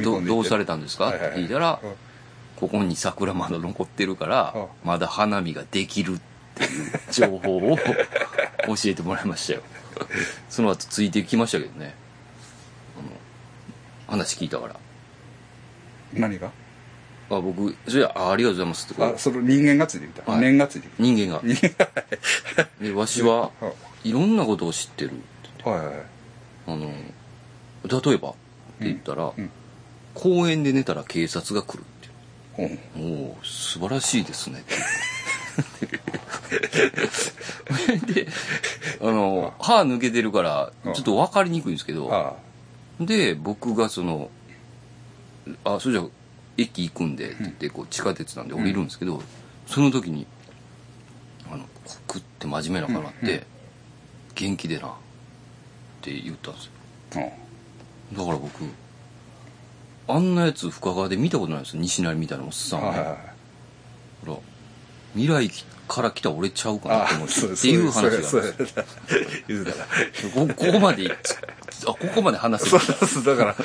[0.04, 1.42] どどうされたんですか?」ってはいはいはい。
[1.44, 1.92] 聞いたらうん
[2.56, 4.68] 「ここに桜まだ残ってるからうん。
[4.84, 6.20] まだ花見ができる」っ
[6.56, 7.78] ていう情報を
[8.68, 9.62] 教えてもらいましたよ。
[10.50, 11.96] その後ついてきましたけどね。
[14.08, 14.76] 話聞いたから。
[16.14, 16.52] 何が？
[17.30, 20.42] あ僕それあありがとうございますってあその人間がついてきた、はい。
[20.42, 21.40] 念がついてき人間が。
[21.42, 21.56] た人
[22.60, 23.72] 間でわしはが
[24.04, 25.70] いろんなことを知ってるって言って。
[25.70, 26.06] はいはいはい。
[26.68, 26.92] あの
[28.02, 28.36] 例えば
[28.84, 29.50] って言ったら、うん。
[30.14, 33.02] 公園で寝たら警察が来るってう。
[33.02, 33.14] ん。
[33.26, 34.64] おお素晴らしいですね。
[38.14, 38.28] で
[39.02, 42.36] あの歯抜けてるからちょっと分かりにくいんですけどあ
[43.00, 44.30] で僕がその
[45.66, 46.06] 「あそれじゃあ
[46.58, 49.22] 駅行くんで」って言ってこう地下鉄なんで降りるんですけど、
[49.68, 50.28] その時に
[51.52, 51.66] あの
[52.08, 53.46] くって真面目な顔になって
[54.36, 54.92] 「元気でな」っ
[56.02, 56.66] て言ったんです
[57.18, 57.32] よ
[58.12, 58.50] だから僕
[60.08, 61.82] あんなやつ深川で見たことないですよ。
[61.82, 64.40] 西成みたいなおっさんはいほら
[65.14, 65.50] 未来
[65.88, 68.10] から来た俺ちゃうかなあと思ってっていう話があ
[69.48, 71.16] るんこここまであ
[71.86, 73.26] ここまで話せる。
[73.26, 73.56] だから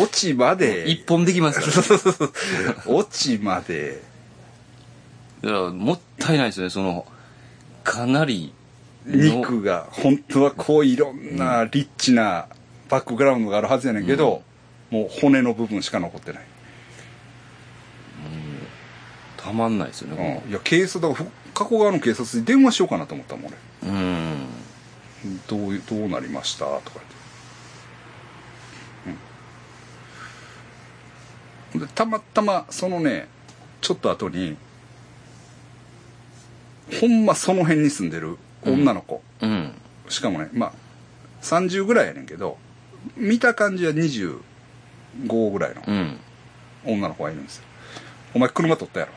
[0.00, 0.88] オチまで。
[0.88, 4.02] 一本できますからオチまで。
[5.42, 6.70] だからもったいないですよね。
[6.70, 7.06] その
[7.82, 8.52] かなり
[9.06, 12.46] の肉が本当はこういろんなリッチな
[12.88, 14.42] バックグラウンドがあるはずやねんけど、
[14.90, 16.42] もう骨の部分しか残ってない、
[19.36, 23.56] たまんないですよねうん、いや警察だからふ加古川の警察に電話しようかなと思ったもん俺。
[23.90, 24.46] うん。
[25.46, 26.64] どうどうなりました？
[26.64, 27.00] とか
[29.06, 29.16] 言っ
[31.76, 33.28] て、うん、でたまたまそのね
[33.80, 34.56] ちょっと後に
[37.00, 39.72] ほんまその辺に住んでる女の子、うん。
[40.08, 40.72] しかもねまあ
[41.42, 42.58] 30ぐらいやねんけど
[43.16, 44.40] 見た感じは25
[45.50, 46.18] ぐらいのうん。
[46.84, 47.64] 女の子がいるんですよ。
[48.34, 49.12] お前車取ったやろ。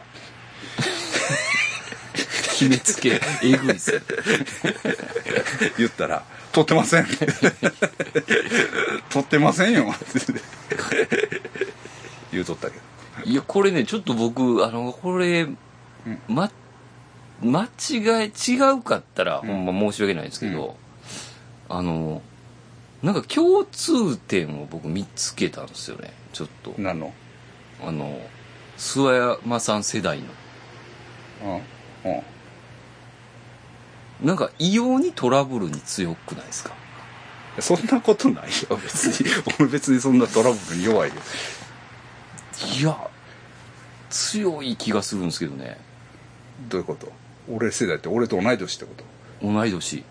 [2.58, 4.02] 決めつけえぐいっすよ
[5.78, 7.06] 言ったら「取ってません」
[9.12, 10.42] 取ってませんよ」って
[12.32, 13.30] 言うとったけど。
[13.30, 15.48] いやこれねちょっと僕あのこれ、
[16.28, 16.50] ま
[17.44, 20.78] 間違い違うかったら、ほんま申し訳ないですけど、
[21.70, 22.22] あの
[23.04, 26.74] なんか共通点を僕見つけたんですよねちょっと。
[26.78, 27.14] 何の？
[27.86, 28.20] あの
[28.78, 30.26] 諏訪山さん世代の。
[31.44, 31.48] う
[32.08, 32.16] んう
[34.24, 34.28] ん。
[34.28, 36.74] なんか異様にトラブルに強くないですか？
[37.60, 39.30] そんなことないよ別に。
[39.60, 41.16] 俺別にそんなトラブルに弱いよ。
[42.80, 42.98] いや
[44.10, 45.80] 強い気がするんですけどね。
[46.70, 47.12] どういうこと？
[47.50, 49.04] 俺世代って俺と同い年ってこと？
[49.48, 50.04] 同い年。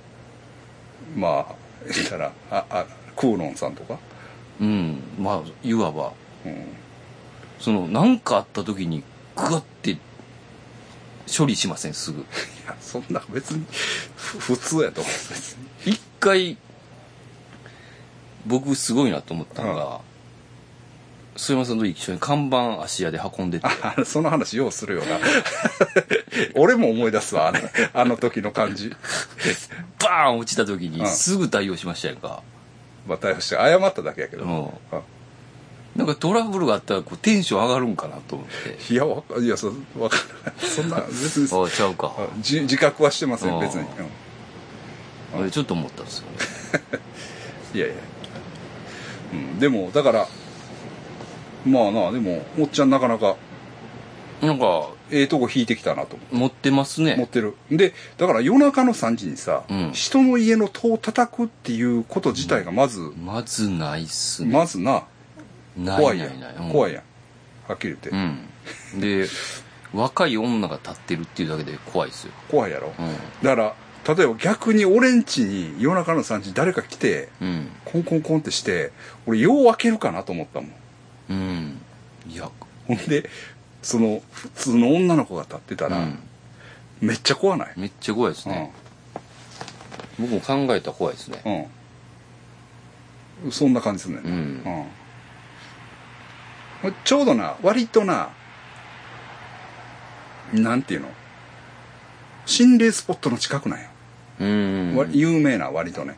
[1.17, 1.55] まあ
[1.95, 3.99] 言ったらああクーロンさんとか？
[4.61, 6.13] うんまあいわば。
[6.45, 6.67] うん。
[7.59, 9.03] その何かあった時に
[9.35, 9.97] グワッて
[11.27, 12.21] 処理しませんすぐ。
[12.21, 12.25] い
[12.67, 13.65] やそんな別に
[14.17, 15.93] ふ普通やと思う別に。
[15.93, 16.57] 一回
[18.47, 20.01] 僕すごいなと思ったのが
[21.37, 23.67] 須山さんと一緒に看板芦屋で運んでて。
[23.67, 25.19] あその話ようするよな。
[26.55, 28.91] 俺も思い出すわあれあの時の感じ。
[30.01, 31.09] バーン落ちた時にうん。
[31.09, 32.43] すぐ対応しましたやんか、
[33.07, 34.51] まあ逮捕して謝っただけやけど、うん。
[34.61, 34.71] うん。
[35.95, 38.93] なんかトラブルがあったらこうテンション上がるんかなと思って。
[38.93, 40.17] いやわかいやそわか
[40.61, 41.49] るそんな別に。
[41.53, 42.13] ああちゃうか。
[42.19, 43.57] あじ自覚はしてませうん。
[43.57, 43.61] ん。
[43.61, 43.87] 別に、
[45.35, 46.25] あれちょっと思ったんですよ
[47.75, 47.95] いやいや、
[49.33, 50.29] うん、でもだから
[51.67, 53.37] まあなでもおっちゃんなかなか
[54.41, 57.55] なんかええとこ引いてきたなと思持ってます持っねてる。
[57.71, 59.93] でだから夜中の3時にさ、うん。
[59.93, 64.53] 人の家の戸を叩くっていうこと自体がまず、まずないっすね。
[64.53, 65.05] まずな。
[65.97, 66.71] 怖いやん。
[66.71, 67.03] 怖いやん。
[67.69, 68.17] はっきり言って、う
[68.99, 69.01] ん。
[69.01, 69.27] で
[69.93, 73.15] 若い女が立ってるっていうだけで怖いですよ、怖いやろ、うん。
[73.43, 73.75] だか
[74.07, 77.69] ら例えば逆に俺ん家に夜中の3時に誰か来てうん。
[77.85, 78.93] コンコンコンってして
[79.27, 80.71] 俺よう開けるかなと思ったもん
[81.31, 81.81] うん。
[82.29, 82.51] いや
[82.87, 83.29] ほんで
[83.83, 86.19] その普通の女の子が立ってたら、うん。
[87.01, 87.73] めっちゃ怖ない？
[87.77, 88.73] めっちゃ怖いですね、
[90.19, 91.43] 僕も考えたら怖いですね。
[91.45, 94.33] うん、うん、そんな感じすんねうん。
[96.85, 96.95] うん。
[97.05, 98.31] ちょうどな割とな
[100.55, 101.09] なんていうの？
[102.47, 103.89] 心霊スポットの近くなんよ、
[104.41, 104.97] うん。
[104.97, 106.17] わ有名な割とね、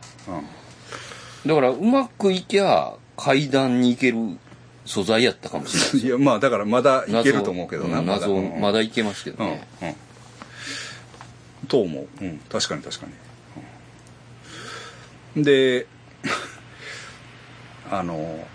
[1.45, 4.37] だからうまくいきゃ階段に行ける
[4.89, 8.55] 素材やったかもしれないうん、 いやまあだからまだいけると思うけどなうん謎まだ。
[8.55, 8.61] うん。
[8.61, 9.67] まだいけますけどうんね、
[11.61, 11.67] うん。
[11.67, 12.07] と思う。
[12.19, 13.13] うん確かに確かに、
[15.37, 15.43] うん。
[15.43, 15.85] で
[17.91, 18.47] あの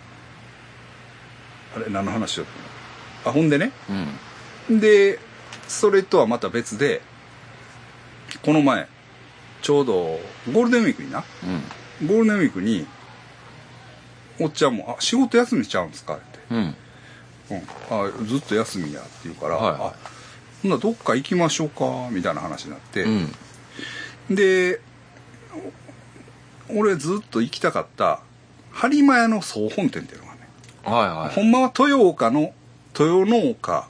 [1.77, 3.71] あれ何の話しようと思うあほんでね。
[4.69, 4.81] うん。
[4.81, 5.21] で
[5.69, 7.01] それとはまた別で
[8.43, 8.89] この前
[9.63, 10.21] ちょうど
[10.53, 11.23] ゴールデンウィークにな。
[12.05, 12.89] ゴールデンウィークに
[14.41, 16.25] おっちゃんも「あ仕事休みしちゃうんですか?」って。
[16.51, 16.59] うん。
[16.59, 16.65] うん
[17.51, 19.81] 「うん、あずっと休みや」って言うから「はいはい。
[19.81, 19.95] あ
[20.63, 23.35] ほんならどっか行きましょうか」みたいな話になって、うん。
[24.31, 24.81] で
[26.71, 28.21] お俺ずっと行きたかった
[28.73, 30.41] 播磨屋の総本店っていうのがね、
[30.85, 31.35] はいはい。
[31.35, 32.53] ほんまは豊岡の
[32.99, 33.87] 豊農家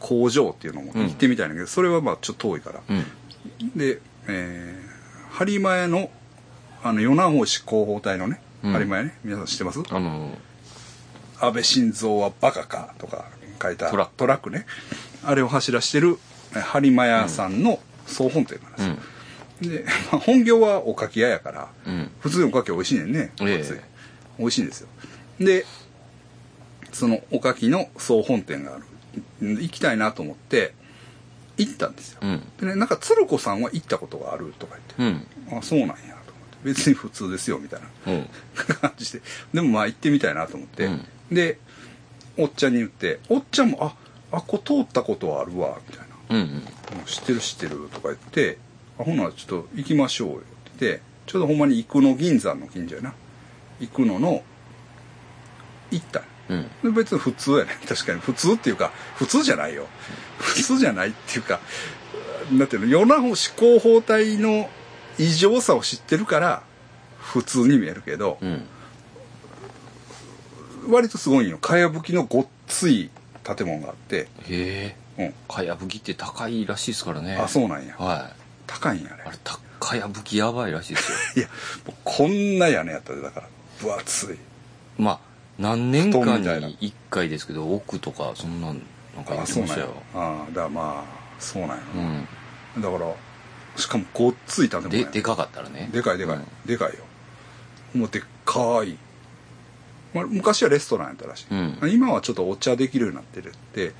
[0.00, 3.04] 工場っていうのも行ってみたいんだけど、それはまあちょっと遠いから、うん。
[3.76, 6.10] で、えー、播磨屋の
[6.82, 8.72] あの米子市広報隊のね、うん。
[8.74, 9.18] 播磨屋ね。
[9.24, 9.80] 皆さん知ってます？
[9.90, 10.30] あの
[11.40, 13.26] 安倍晋三はバカかとか
[13.62, 14.50] 書いたトラック。
[14.50, 14.66] クね。
[15.24, 16.18] あれを走らしてる
[16.56, 18.96] え播磨屋さんの総本店なんですよ、
[19.62, 19.68] うん。
[19.68, 22.10] で、まあ、本業はおかき屋やから、うん。
[22.20, 23.58] 普通におかき美味しいねんね、ええ。
[23.58, 23.80] 普通に
[24.38, 24.88] 美味しいんですよ。
[25.40, 25.66] で
[26.92, 28.84] そのおかきの総本店がある。
[29.40, 30.74] 行きたいなと思って
[31.56, 32.42] 行ったんですよ、うん。
[32.58, 35.52] でねなんか鶴子さんは行ったことがあるとか言って。
[35.52, 35.58] うん。
[35.58, 36.17] あそうなんや
[36.64, 38.12] 別に普通ですよみたいな。
[38.12, 38.28] うん。
[38.80, 39.20] 感じで。
[39.54, 41.06] でもまあ行ってみたいなと思って、うん。
[41.30, 41.58] で
[42.36, 43.96] おっちゃんに言っておっちゃんも「あ
[44.36, 46.16] あこ通ったことはあるわ」みたいな。
[46.30, 46.46] うんうん。
[46.56, 46.62] うん
[47.06, 48.58] 知ってる知ってる」とか言って
[48.98, 50.46] 「あほんならちょっと行きましょうよ」って
[50.80, 53.14] 言ってちょうどほんまに生野銀山の近所やな。
[53.80, 54.42] 生野の
[55.90, 56.22] 行った。
[56.48, 56.62] うん。
[56.82, 58.20] で別に普通やね 確かに。
[58.20, 59.86] 普通っていうか普通じゃないよ。
[60.38, 61.60] 普通じゃないっていうか
[62.52, 64.70] なんていうの世の思考法体の
[65.18, 66.62] 異常さを知ってるから
[67.18, 68.64] 普通に見えるけどうん
[70.88, 73.10] 割とすごいんよかやぶきのごっつい
[73.44, 75.22] 建物があって、へえ。
[75.22, 77.36] うん、かやぶきって高いらしいですからね。
[77.36, 77.94] あそうなんや。
[77.96, 78.32] はい。
[78.66, 81.44] 高いんやねあれたかやぶきやばいらしいですよ。
[81.44, 81.52] いや
[82.04, 83.48] こんな屋根やったでだから。
[83.80, 84.38] 分厚い。
[84.98, 85.20] まあ
[85.58, 88.82] 何年布間に1回ですけど奥とかそんなん
[89.16, 89.94] なんか言ってましたよ。
[90.14, 91.82] あだからまあそうなんや
[92.76, 93.14] うな、だから
[93.78, 95.88] しかもごっつい建物やんででかかったらね。
[95.92, 96.44] でかいでかい、うん。
[96.66, 96.96] でかいよ。
[97.94, 98.96] もうでっかい、
[100.12, 101.90] まあ、昔はレストランやったらしい、うん。
[101.92, 103.92] 今はちょっとお茶できるようになってるって。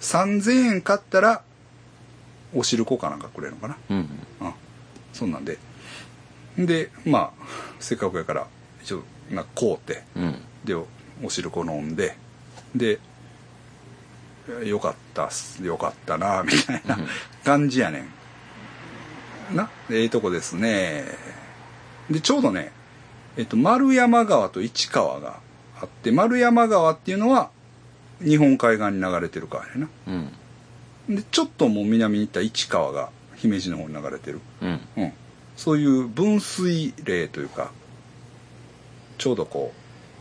[0.00, 1.42] 3000円買ったら
[2.52, 3.76] お汁粉かなんかくれるのかな。
[3.90, 3.96] うん。
[3.98, 4.06] うん。
[5.12, 5.58] そんなんで。
[6.58, 7.44] でまあ
[7.78, 8.46] せっかくやから
[8.82, 10.02] 一応なんか買うて。
[10.16, 10.36] うん。
[10.64, 10.86] でお
[11.22, 12.16] お汁粉飲んで。
[12.74, 12.98] で
[14.64, 15.64] よかったっす。
[15.64, 17.06] よかったなみたいなうん。
[17.44, 18.08] 感じやねん
[19.54, 21.04] なええとこですね。
[22.10, 22.72] でちょうどね
[23.36, 25.40] えっと丸山川と市川が
[25.80, 27.50] あって丸山川っていうのは
[28.20, 30.32] 日本海岸に流れてる川やねんうん。
[31.16, 34.40] なでちょっともう南に行った市川が姫路の方に流れてる。
[34.62, 34.80] うん。
[34.96, 35.12] うん、
[35.56, 37.72] そういう分水嶺というか
[39.18, 39.72] ちょうどこ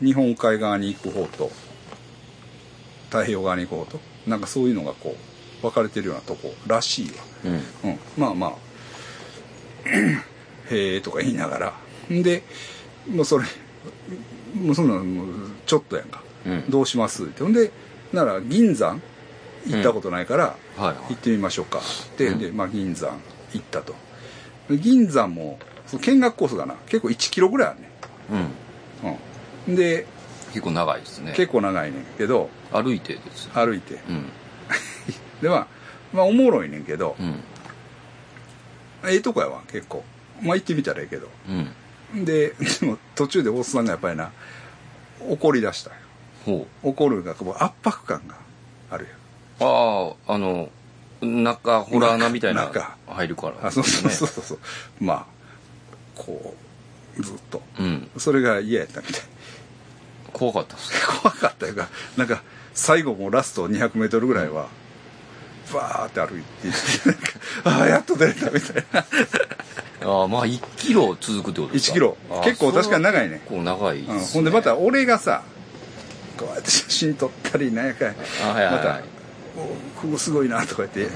[0.01, 1.51] う日本海側に行く方と
[3.05, 5.15] 太平洋側に行く方となんかそういうのがこ
[5.59, 7.13] う分かれてるようなとこらしいわ、
[7.45, 7.91] うん。
[7.91, 8.70] うん、まあまあ
[9.85, 11.73] へえとか言いながら。
[12.09, 12.43] で
[13.09, 13.45] もうそれ
[14.55, 15.27] もうそんなのもう
[15.65, 16.69] ちょっとやんか、うん。
[16.69, 17.23] どうします？
[17.23, 17.43] って。
[17.43, 17.71] ほんで
[18.13, 19.01] なら銀山
[19.67, 20.95] 行ったことないから、はいはい。
[21.09, 21.79] 行ってみましょうか。
[21.79, 21.81] っ
[22.17, 22.39] て、うん。
[22.39, 23.19] で、まあ、銀山
[23.53, 23.95] 行ったと。
[24.69, 25.59] で銀山も
[25.99, 27.91] 見学コースがな結構1キロぐらいあるね
[28.31, 29.69] うん。
[29.69, 29.75] うん。
[29.75, 30.05] で
[30.49, 31.33] 結構長いですね。
[31.35, 33.95] 結構長いねんけど歩いてです歩いて。
[34.09, 34.25] うん。
[35.41, 35.67] でまあ
[36.13, 37.35] まあおもろいねんけどうん
[39.05, 40.03] ええとこやわ結構。
[40.41, 41.27] まあ行ってみたらええけど。
[42.13, 42.25] うん。
[42.25, 44.31] で でも途中でおっさんがやっぱりな
[45.27, 45.99] 怒り出したんよ。
[46.45, 48.35] ほ怒るがこう圧迫感が
[48.89, 49.09] あるよ。
[49.59, 49.63] う
[50.27, 50.69] あああの
[51.21, 52.97] 中ホラー穴みたいな中。
[53.07, 54.59] 入るからあそうそうそううそう。
[54.99, 55.25] まあ
[56.15, 56.55] こ
[57.17, 57.61] うずっと。
[57.79, 58.09] うん。
[58.17, 59.21] それが嫌やったみたい。
[60.33, 60.91] 怖かったっす
[61.21, 62.41] 怖かったいうかなんか
[62.73, 64.69] 最後もうラスト 200m ぐらいは
[65.73, 66.47] バーって歩いて
[67.63, 69.05] ああやっと出れたみたいな。
[70.03, 72.17] ああまあ1キロ続くってことですか？1キロ。
[72.43, 73.41] 結構確かに長いね。
[73.43, 74.07] 結構長いね。
[74.09, 75.43] うん、ほんでまた俺がさ
[76.37, 78.13] こうやって写真撮ったりなんやかいは
[78.61, 78.71] いはい。
[78.73, 79.01] また
[79.57, 81.07] 「おここすごいな」とか言って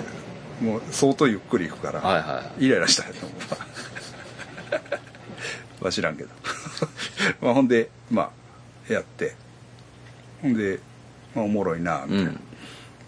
[0.61, 2.65] もう相当ゆっくり行くから、はいはい。
[2.65, 3.35] イライラしたんやと思
[5.81, 6.29] うわ知らんけど。
[7.41, 8.31] まあほんでま
[8.89, 9.35] あやって。
[10.41, 10.79] ほんで、
[11.33, 12.31] まあ、おもろいなみたいな、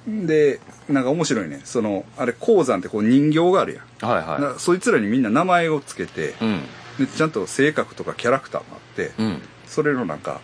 [0.07, 1.61] でなんか面白いね。
[1.65, 6.61] そのあれ鉱山ってこう人形があるやん、はいはなそいつらにみんな名前をつけて、いうん。
[6.99, 9.41] でちゃんと性格とかキャラクターもあって、うん。
[9.65, 10.39] それのなんか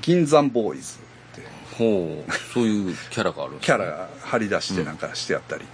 [0.00, 1.42] 銀山ボーイズって。
[1.76, 2.32] ほう。
[2.54, 3.76] そういうキャラがあるんですね。
[3.76, 5.64] キャラが張り出してなんかしてやったり、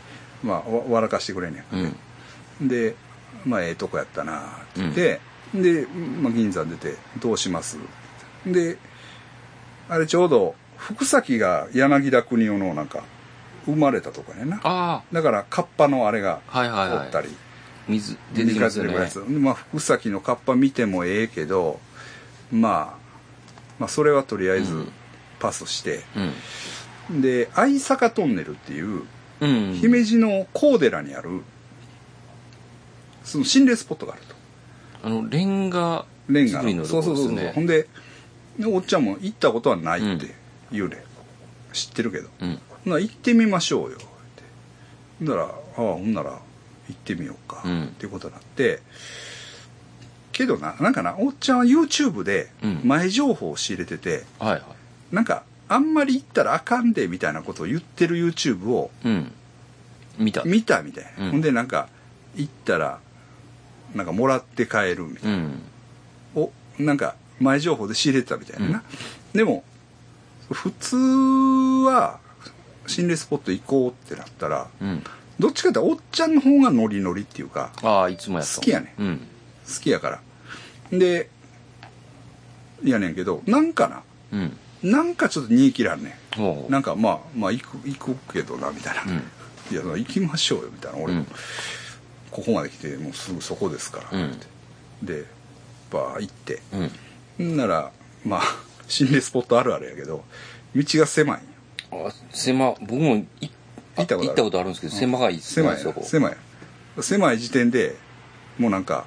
[0.42, 1.64] まあわ笑かしてくれんね
[2.60, 2.66] うん。
[2.66, 2.94] んで
[3.44, 4.42] まあええとこやったなっ
[4.74, 5.20] て言って、
[5.54, 7.78] で、まあ、銀山出てどうします
[8.46, 8.78] で
[9.88, 13.04] あれちょうど福崎が柳田国男のなんか
[13.68, 14.60] 生まれたとこやな。
[14.64, 16.98] あだからカッパのあれがあはいはいはい。
[16.98, 17.28] おったり、
[17.86, 18.94] 水出てきますよね。
[18.94, 19.18] やつ。
[19.20, 21.78] まあ福崎のカッパ見てもええけど、
[22.50, 22.98] まあ、
[23.78, 24.92] まあそれはとりあえずうん。
[25.38, 26.02] パスして、
[27.10, 27.20] うん。
[27.20, 29.04] で相坂トンネルっていう
[29.40, 29.74] うん。
[29.74, 31.42] 姫路の高寺にある
[33.22, 34.34] その心霊スポットがあると。
[35.04, 37.86] あのレンガレンガそうそうそうそう、ほんで
[38.58, 40.34] でおっちゃんも行ったことはないって
[40.72, 41.04] 言うね、
[41.72, 42.28] 知ってるけど。
[42.40, 42.58] うん。
[42.67, 44.06] ほな行ってみましょうよって。
[45.18, 46.38] ほんならああほんなら行
[46.92, 47.84] ってみようか、うん。
[47.84, 48.80] っていうことになって。
[50.32, 52.80] けどななんかなおっちゃんは YouTube でうん。
[52.84, 54.62] 前情報を仕入れてて、はいはい。
[55.12, 59.32] なんかあんまり行ったらあかんでみたいなことを言ってる YouTube をうん。
[60.18, 60.42] 見た。
[60.44, 61.30] 見たみたいな、うん。
[61.32, 61.88] ほんでなんか
[62.36, 63.00] 行ったら
[63.94, 65.62] なんかもらって帰るみたいな、うん。
[66.34, 68.68] おなんか前情報で仕入れてたみたいな。
[68.68, 68.82] な、
[69.32, 69.64] でも
[70.50, 72.20] 普通は
[72.88, 75.04] 心霊スポット行こうってなったらうん。
[75.38, 79.18] どっちかっておっちゃんの方がノリノリっていうかああいつもや好きやねうん。
[79.66, 80.98] 好きやから。
[80.98, 81.30] で
[82.82, 84.02] いやねんけどなんかな。
[84.32, 84.56] うん。
[84.82, 86.70] なんかちょっと煮え切らんねん。
[86.70, 89.18] なんかまあまあ行く行くけどなみたいな、うん。
[89.70, 90.98] いや行きましょうよみたいな。
[90.98, 91.26] 俺も、うん。
[92.30, 94.30] ここまで来てもうすぐそこですから、うん。
[94.30, 94.46] って。
[95.02, 95.24] で
[95.90, 96.62] バー行って。
[97.38, 97.54] うん。
[97.54, 97.92] んなら
[98.24, 98.42] まあ
[98.88, 100.24] 心霊スポットあるあるやけど
[100.74, 101.42] 道が狭い
[101.92, 103.50] あ狭僕も行
[104.02, 104.26] ったことある。
[104.26, 106.02] 行ったことあるんですけど狭いっすね狭いそこ。
[106.04, 106.36] 狭い。
[107.00, 107.96] 狭い時点で
[108.58, 109.06] もうなんか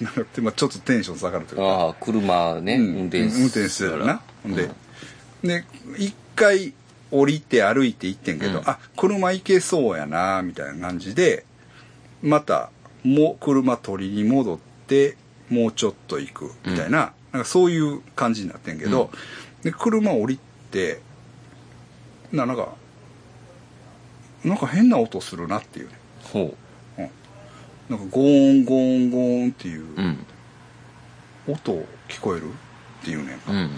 [0.00, 1.64] なんかまあちょっとテンション下がるというか。
[1.64, 2.82] ああ車ね、うん。
[2.82, 4.22] 運転運転してるな。
[4.42, 4.70] ほんで、
[5.42, 5.64] で
[5.98, 6.72] 一回
[7.10, 8.68] 降りて歩いて行ってんけど、うん。
[8.68, 11.44] あ車行けそうやなみたいな感じで
[12.22, 12.70] また
[13.02, 15.16] もう車取りに戻って
[15.50, 19.10] もうちょっと行くみたいな,、なんかそういう感じになってんけど、
[19.62, 20.38] で車降り
[20.74, 21.00] て
[22.32, 22.74] ななんか
[24.44, 25.94] なんか変な音するなっていうね。
[26.24, 26.54] ほ
[27.88, 30.26] なんかゴーンゴーンゴーンっていうううん。
[31.46, 31.72] 音
[32.08, 33.38] 聞こえるっていうね。
[33.48, 33.70] うん。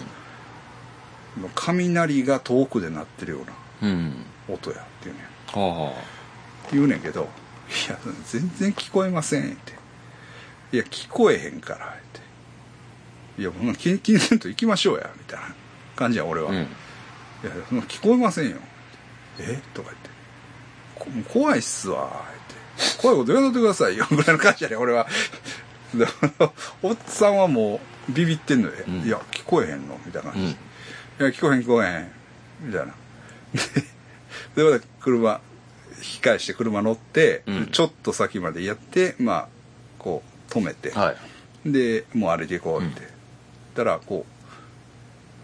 [1.55, 3.39] 雷が遠くで鳴ってるよ
[3.81, 4.13] うなうん。
[4.49, 5.21] 音やっていうね。
[5.53, 5.93] はあは
[6.71, 7.29] 言うねんけど
[7.87, 9.73] 「いや全然聞こえません」って
[10.73, 12.21] 「いや聞こえへんから」って
[13.41, 15.55] 「いやもう気にせんと行きましょうや」みたいな
[15.95, 16.67] 感じや俺は「あうん
[17.43, 18.57] いやそんな聞こえませんよ」
[19.39, 19.59] え？
[19.73, 21.29] とか言って。
[21.29, 25.07] 怖いっすわ」って「怖いこと言わんとってくださいよ」 ぐらいの感じやね俺は。
[25.93, 26.05] で
[26.81, 27.79] おっさんはも
[28.09, 29.01] うビビってんので「うん。
[29.01, 30.51] いや聞こえへんの」みたいな感じ、うん。
[30.51, 30.55] い
[31.19, 32.11] や、聞こえへん聞こえへん。
[32.61, 32.93] みたいな。
[34.55, 35.41] で、でまた車、
[35.97, 37.67] 引き返して車乗って、うん。
[37.67, 39.47] ちょっと先までやって、まあ、
[39.97, 41.15] こう、止めて、は
[41.65, 41.71] い。
[41.71, 43.07] で、もう歩いていこうって。
[43.75, 44.25] たら、こ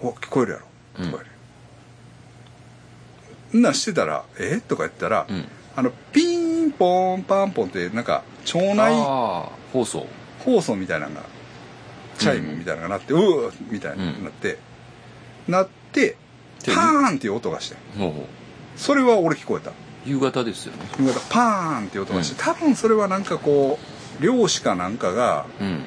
[0.02, 0.66] う、お、聞こえるやろ。
[1.00, 1.33] うんとか言う。
[1.33, 1.33] ん
[3.54, 4.60] なんしてたら、え？
[4.60, 5.46] とか言ったら、うん。
[5.76, 8.96] あの、ピンポンパンポンって、なんか、町内
[9.72, 10.08] 放送。
[10.40, 11.22] 放送みたいなのが、
[12.18, 14.58] チャイムみたいなのが鳴って、うーみたいになって、
[15.48, 16.18] なって、
[16.64, 17.76] でパーンっていう音がして。
[17.98, 18.28] ほうほ
[18.76, 19.72] それは俺聞こえた。
[19.72, 19.74] う
[20.06, 20.80] 夕方ですよね。
[21.00, 23.80] 夕方パーンっていう音がして、多分それはなんかこ
[24.20, 25.84] う、漁師かなんかが、うん。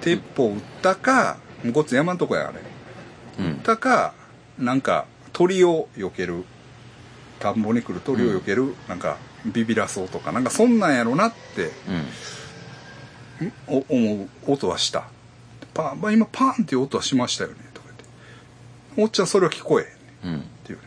[0.00, 2.60] 鉄砲撃ったか、もうこっち山んとこやあれ。
[3.44, 3.52] うん。
[3.52, 4.14] 撃ったか、
[4.58, 6.44] なんか鳥を避ける、
[7.38, 9.16] 田んぼに来る鳥を避ける、なんか
[9.46, 11.72] ビビらそうとか、なんかそんなんやろなって
[13.40, 13.52] うん。
[13.88, 15.08] 思う音はした。
[15.72, 19.02] パン、まあ、今パーンっていう音はしましたよね、とか言って。
[19.02, 19.94] おっちゃんそれは聞こえへんね。
[20.24, 20.40] うん。
[20.40, 20.78] っていう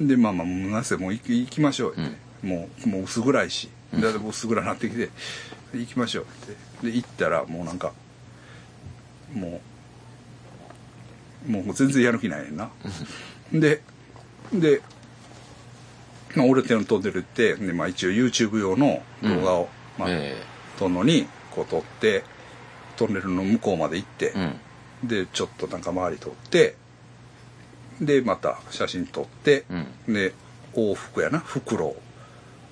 [0.00, 0.08] ね。
[0.08, 3.68] でまあまあもうなせもう行き行きましょうって、もうもう薄暗いし。
[3.94, 5.10] だってもう薄暗なってきて。
[5.72, 6.26] 行きましょうっ
[6.82, 6.90] て。
[6.90, 7.92] で行ったらもうなんか
[9.32, 9.60] もう
[11.46, 12.70] もう全然やる気ないねんな。
[13.52, 13.82] で
[14.52, 14.82] で、
[16.34, 19.68] まあ、俺手の飛んでるってで、まあ、一応 YouTube 用の動画を、
[19.98, 20.36] まあえ
[20.78, 22.24] 撮るのにこう撮って
[22.96, 24.38] トンネルの向こうまで行って、え
[25.02, 25.08] うん。
[25.08, 26.74] でちょっとなんか周り撮って
[28.00, 29.64] でまた写真撮って、
[30.06, 30.14] うん。
[30.14, 30.32] で
[30.74, 31.96] 往復やな袋を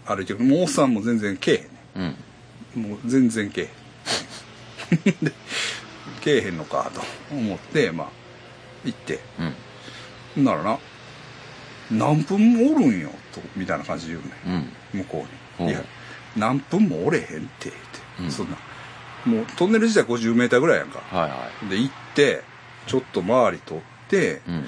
[0.06, 0.44] 歩いてくる。
[0.44, 2.16] もうおっさんも全然けえへんね
[2.76, 2.82] うん。
[2.90, 5.14] もう全然けえへん。
[5.22, 5.32] で
[6.22, 7.02] けえへんのかと
[7.34, 8.17] 思ってまあ
[8.84, 9.20] 行って。
[10.36, 10.44] うん。
[10.44, 10.78] ならな
[11.90, 14.32] 何分もおるんよとみたいな感じで言うね。
[14.94, 15.00] うん。
[15.00, 15.26] 向こ
[15.58, 15.66] うほう。
[15.66, 15.82] に「いや
[16.36, 17.78] 何分もおれへんって」って、
[18.20, 18.30] うん。
[18.30, 18.56] そんな。
[19.24, 21.00] もうトンネル自体 50m ぐらいやんか。
[21.10, 22.42] はいはで行って
[22.86, 24.54] ちょっと周り取っていうん。
[24.56, 24.64] も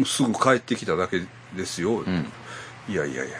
[0.00, 1.22] うすぐ帰ってきただけ
[1.54, 2.32] ですよ、うん。
[2.88, 3.36] いやいやいやいや。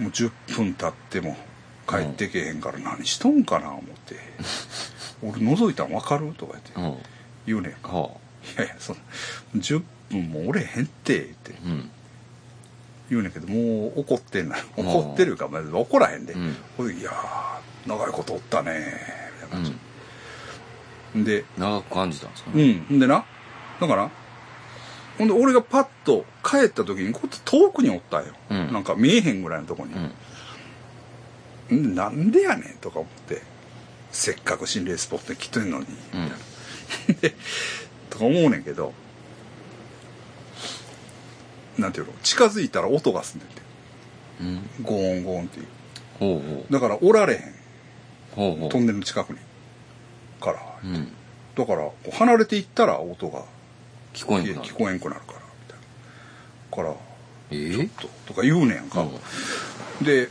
[0.00, 1.36] もう10分経っても
[1.88, 4.16] 帰ってけへんから何しとんかな思って
[5.22, 6.72] 「俺覗いたん分かる?」とか言って。
[6.74, 7.11] うん
[7.46, 7.88] 言うねんか。
[7.92, 8.10] は
[8.56, 9.02] 「いやいやそんな
[9.60, 11.52] 10分もおれへんって」って。
[11.54, 11.90] あうん。
[13.10, 16.56] 言うねんけどもう怒ってんな怒ってるかまあ怒らへんで、うん。
[16.78, 18.72] ほいやー長いことおったね
[19.34, 19.76] みたいな感
[21.14, 22.72] じ、で長く感じたんですかうね。
[22.72, 22.96] ん。
[22.96, 22.98] ん。
[23.00, 23.24] でな、
[23.80, 24.10] だから、
[25.18, 28.32] ほんで俺がパッと帰った時に、こっち遠くにおったんよ。
[28.50, 28.72] うん。
[28.72, 29.92] なんか見えへんぐらいのとこに。
[31.70, 31.92] うん。
[31.92, 33.42] んなんでやねんとか思って、
[34.10, 36.34] せっかく心霊スポットに来てんのに、うんで、
[38.10, 38.92] とか思うねんけど、
[41.78, 43.62] なんていうの、近づいたら音がすんねんて。
[44.40, 44.84] うん。
[44.84, 45.66] ゴーンゴーンっていう。
[46.18, 46.72] ほうほう。
[46.72, 47.40] だからおられへん。
[48.36, 48.68] ほうほう。
[48.70, 49.38] トンネルの近くに。
[50.40, 50.60] から。
[50.84, 51.12] うん。
[51.56, 53.44] だから、離れていったら音が
[54.12, 54.68] 聞こえんくなる。
[54.68, 55.20] 聞こえんくなる。
[55.20, 55.78] から、みたい
[56.70, 56.76] な。
[56.76, 57.12] から、
[57.50, 60.04] ええととか言うねんか、うん。
[60.04, 60.30] で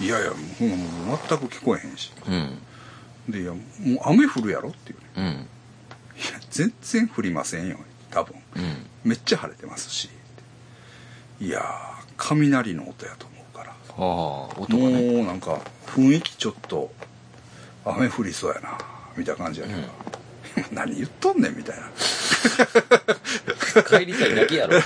[0.00, 0.38] いやいやもう
[1.28, 2.12] 全く聞こえへんし。
[2.26, 2.58] うん。
[3.28, 3.62] でいやもう
[4.04, 5.46] 雨降るやろっていうね
[6.18, 7.78] や全然降りませんよ。
[8.10, 8.36] 多分。
[8.56, 8.86] うん。
[9.04, 10.08] めっちゃ晴れてますし。
[11.40, 13.70] いやー雷の音やと思うから。
[13.70, 15.12] はあ音がね。
[15.12, 16.92] もうなんか雰囲気ちょっと
[17.84, 18.78] 雨降りそうやな
[19.16, 19.80] みたいな感じやけど、
[20.72, 21.90] 何言っとんねんみたいな。
[23.82, 24.80] 帰りたいだけやろ。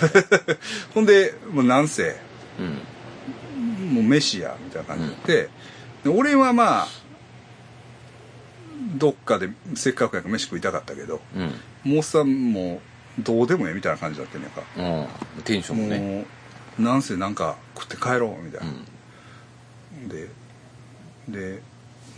[0.94, 2.16] ほんでもうなんせ
[2.58, 3.94] うん。
[3.94, 5.48] もう飯やみたいな感じで、
[6.04, 6.88] で俺はまあ
[8.96, 11.20] どっかでせっかくやから飯食いたかったけど
[11.84, 11.92] うん。
[11.94, 12.80] もうさんも
[13.18, 14.62] どうでもええみたいな感じだったんやんか
[15.36, 15.42] うん。
[15.42, 15.98] テンションもね。
[15.98, 16.24] も
[16.78, 18.70] うなんせなんか食って帰ろうみたいうな、
[20.06, 20.08] ん。
[20.08, 20.28] で
[21.28, 21.62] で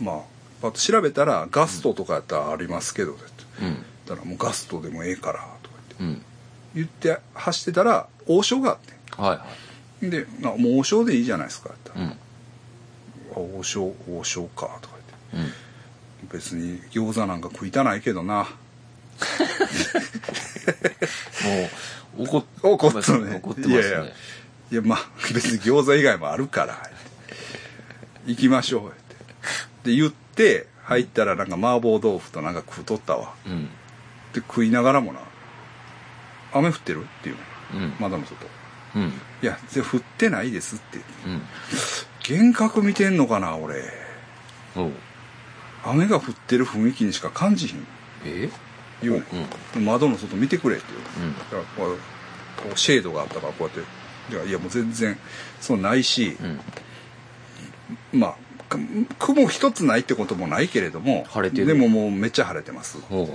[0.01, 0.19] まあ
[0.61, 3.23] パッと調べたらガストとかやったらありますけどって
[3.61, 3.67] うん。
[3.67, 6.21] 言ったらもうガストでもええからとかうん
[6.75, 7.07] 言って。
[7.09, 9.45] 言って走ってたら王将があってはいは
[10.01, 12.17] であ「もう王将でいいじゃないですか」って言ったい
[13.35, 13.41] ら。
[13.41, 13.55] うん。
[13.55, 14.95] あ王将王将か」とか
[15.33, 15.49] 言って。
[15.49, 15.60] うん
[16.31, 18.47] 別に餃子なんか食いたないけどな。
[21.43, 23.35] もう怒っ怒っとるね。
[23.37, 23.75] 怒ってますね。
[23.75, 24.03] いやいや。
[24.71, 24.99] いやまあ
[25.33, 26.77] 別に餃子以外もあるから。
[28.25, 28.87] 行きましょう。
[28.89, 28.91] っ
[29.83, 33.33] てで言って入ったらなんか麻婆豆腐となんか食うとったわ。
[33.45, 33.65] うん。
[34.33, 35.19] で食いながらもな
[36.53, 37.35] 「雨降ってる?」っていう
[37.73, 37.85] の。
[37.85, 37.93] うん。
[37.99, 38.47] 窓の外。
[38.95, 40.99] うん「いや降ってないです」って。
[41.25, 41.41] うん。
[42.29, 43.83] 幻覚見てんのかな俺。
[44.75, 44.91] おう
[45.83, 47.87] 雨が降ってる雰囲気にしか感じひん。
[48.25, 48.49] え？
[49.01, 49.85] 言うん。
[49.85, 50.85] 窓の外見てくれって
[51.17, 51.27] 言う。
[51.27, 51.37] うん。
[51.37, 51.97] だからこ
[52.73, 54.01] うシェードがあったからこうやって。
[54.33, 55.17] いやいやもう全然
[55.59, 56.37] そうないし、
[58.13, 58.19] うん。
[58.19, 58.35] まあ
[58.69, 58.79] く
[59.17, 61.67] 雲一つないってこともないけれども晴れてる。
[61.67, 63.01] でももうめっちゃ晴れてます。
[63.01, 63.27] とかおう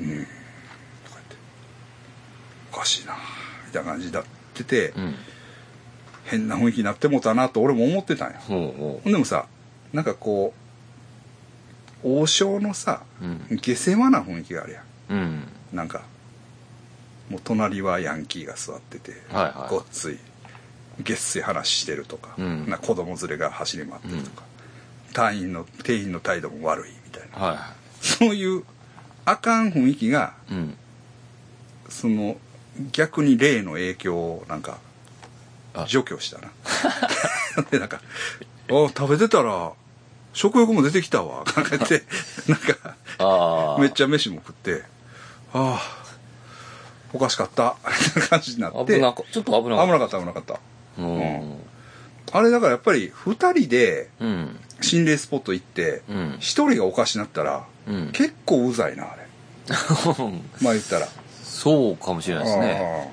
[0.00, 0.26] 言って。
[2.72, 3.16] おかしいな
[3.66, 4.24] みたいな感じになっ
[4.54, 5.14] てて、うん。
[6.24, 8.38] 変な雰囲気になってもうたなと俺も思ってたんや。
[8.38, 9.46] ほんでもさ
[9.92, 10.61] なんかこう
[12.02, 13.58] 王将のさうん。
[13.58, 14.84] 下世話な雰囲気があるやん。
[15.10, 15.48] うん。
[15.72, 16.02] なんか
[17.30, 19.70] もう隣はヤンキーが座ってて、はいはい。
[19.70, 20.18] ごっつい
[21.02, 22.68] げっせい話してるとか,、うん。
[22.68, 24.42] な子供連れが走り回ってるとか、
[25.12, 27.46] 隊員の店員の態度も悪いみたいな。
[27.46, 28.64] はいはそういう
[29.24, 30.76] あかん雰囲気がいうん。
[31.88, 32.36] その
[32.90, 34.78] 逆に霊の影響をなんか
[35.74, 35.86] あ。
[35.88, 36.50] 除去したな。
[37.70, 38.00] でなんか
[38.68, 39.72] 「あ食べてたら
[40.32, 42.02] 食欲も出てきたわ」 なんか言って
[42.48, 44.82] なんかめっちゃ飯も食って
[45.52, 46.02] 「ああ
[47.12, 48.94] おかしかった」みたいな感じになって。
[48.94, 50.54] 危なかちょっと危なかっ危なかった危なかった。
[50.54, 50.60] た
[50.98, 51.58] うん。
[52.32, 54.58] あれだからやっぱり2人でうん。
[54.80, 56.16] 心霊スポット行ってうん。
[56.34, 58.10] 1人がおかしなったらうん。
[58.12, 59.26] 結構うざいなあれ。
[60.60, 61.08] まあ言ったら。
[61.44, 63.12] そうかもしれないですね。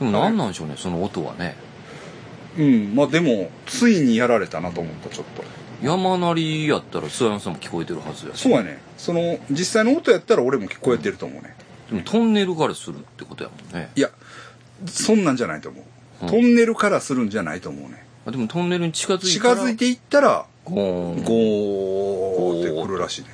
[0.00, 0.10] うん。
[0.10, 1.56] でも何なんでしょうねその音はね
[2.58, 2.94] うん。
[2.94, 5.44] まあでもついにやられたなと思ったちょっと。
[5.82, 8.42] 山なりやったら諏訪山さんも聞こえてるはずやし。
[8.42, 8.80] そうやね。
[8.96, 11.54] その実際の音やったら俺も聞こえてると思うね。
[11.88, 13.90] でもトンネルからするってことやもんね。
[13.94, 14.10] いや
[14.86, 15.84] そんなんじゃないと思う、
[16.22, 16.28] うん。
[16.28, 18.04] トンネルからするんじゃないと思うね。
[18.26, 21.24] あでもトンネルに近づいたら近づいていったらゴーン。
[21.24, 23.28] ゴーってくるらしいね。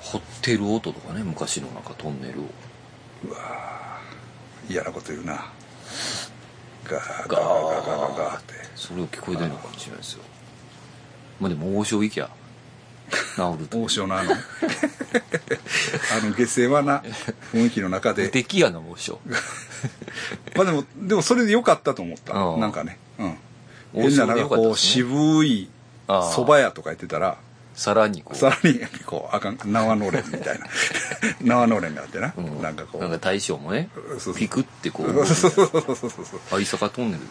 [0.00, 2.44] 掘ってる音とかね昔のなんかトンネルを。
[4.68, 5.50] 嫌なこと言うな
[6.84, 8.54] ガーガーガーガーガーって。
[8.74, 10.22] それを聞こえてるのかもしれないですよ。
[11.40, 12.30] まあでも王将行きゃ
[13.36, 14.32] 治ると王将 のあの。
[14.34, 14.36] あ
[16.24, 17.02] の下世話な
[17.52, 19.20] 雰囲気の中無で敵やな王将
[20.56, 22.34] まあでもでもそれで良かったと思った。
[22.34, 22.98] うんなんかね。
[23.18, 23.38] うん。
[23.94, 25.70] 王変ななんかこう渋い
[26.08, 27.38] 蕎麦屋とか言ってたら
[27.74, 28.36] さらにこう。
[28.36, 30.66] さらにこうあかん縄のれんみたいな。
[31.42, 32.62] 縄のれんがあってな、うん。
[32.62, 33.00] なんかこう。
[33.00, 33.88] なんか大将もね
[34.36, 35.26] ピクってこう。
[35.26, 37.24] そうそうそうそうトンネル。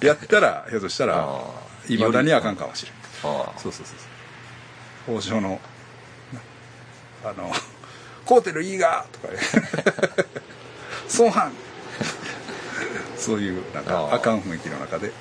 [0.06, 1.40] やったらひょっとしたらあ
[1.88, 2.94] いまだにあかんかもしれん。
[3.32, 3.96] ああそうそうそう
[5.06, 5.16] そう。
[5.16, 5.60] 王将の
[7.24, 7.52] あの
[8.24, 9.38] 「コーテルいいが!」とかね
[11.18, 11.52] 「孫藩!」
[13.16, 15.12] そういうなんかあかん雰囲気の中で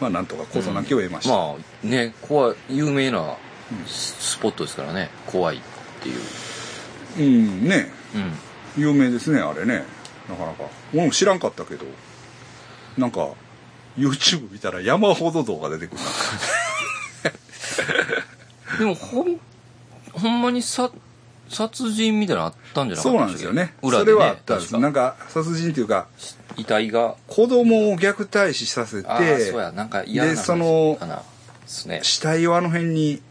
[0.00, 3.36] まあなんとか事なきを得ました、まあね怖い有名な
[3.86, 5.10] ススポットですからね。
[5.26, 5.60] 怖いっ
[6.02, 6.20] ていう。
[7.18, 7.86] うんね。
[8.76, 8.82] うん。
[8.82, 9.84] 有名ですねあれね。
[10.28, 10.64] なかなか。
[10.92, 11.86] 俺も知らんかったけど。
[12.98, 13.30] なんか
[13.96, 16.08] YouTube 見たら山ほど動画出てくるな。
[18.78, 19.40] でもほん
[20.12, 20.90] ほんまにさ
[21.48, 23.74] 殺人みたいなのあったんじゃなかそうったなんですよね。
[23.82, 24.78] 裏でねそれはあったんです。
[24.78, 26.08] なんか殺人っていうか
[26.56, 31.16] 遺体が子供を虐待死させああてそうやなんか嫌なでそのかな。
[31.16, 31.22] で
[31.66, 32.00] すね。
[32.02, 33.22] 死体をあの辺に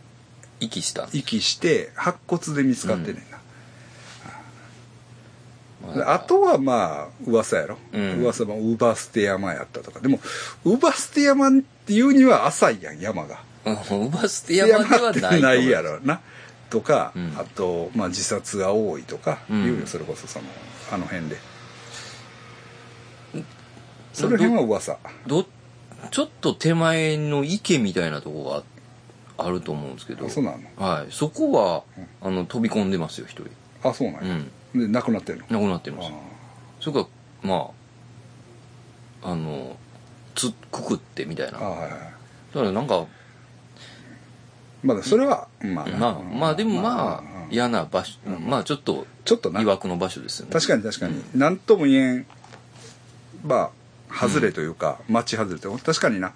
[0.59, 1.03] 息した。
[1.13, 3.23] 遺棄して白骨で見つかってんね
[5.85, 8.21] んな、であとはまあ噂やろ、うん。
[8.21, 9.99] 噂もウバステ山やったとか。
[9.99, 10.19] でも
[10.65, 11.51] ウバステ山っ
[11.85, 13.41] ていうには浅いやん山が。
[13.65, 16.21] うんウバステ山ではってないないやろな。
[16.69, 17.33] とか、うん。
[17.37, 19.63] あと、まあ、自殺が多いとか、うん。
[19.63, 20.45] いうよそれこそその
[20.91, 21.37] あの辺で
[24.19, 24.97] その辺は噂。
[25.27, 25.45] ど
[26.11, 28.63] ちょっと手前の池みたいなとこ
[29.37, 30.25] があると思うんですけど。
[30.25, 30.57] あそうなの？
[30.77, 31.07] はい。
[31.11, 31.83] そこは、
[32.21, 33.49] あの飛び込んでますよ一人。
[33.87, 34.35] あそうなんや、
[34.73, 34.81] うん。
[34.81, 35.59] で亡くなってるの？
[35.59, 36.09] 亡くなってます。
[36.09, 36.11] あ
[36.79, 37.07] それか
[37.43, 37.71] らま
[39.23, 39.77] ああの
[40.35, 41.57] つくくってみたいな。
[41.57, 41.89] はいはい
[42.53, 43.05] からなんか
[44.83, 45.97] まだそれはまあな。
[45.97, 47.53] まあまあでもまあうん。
[47.53, 49.59] 嫌な場所まあちょっとちょっとな。
[49.59, 50.53] 疑惑の場所ですよね。
[50.53, 51.21] 確かに確かに。
[51.35, 52.25] 何とも言えん。
[53.43, 53.69] まあ
[54.11, 56.33] 外れというか、町外れというか確かにな。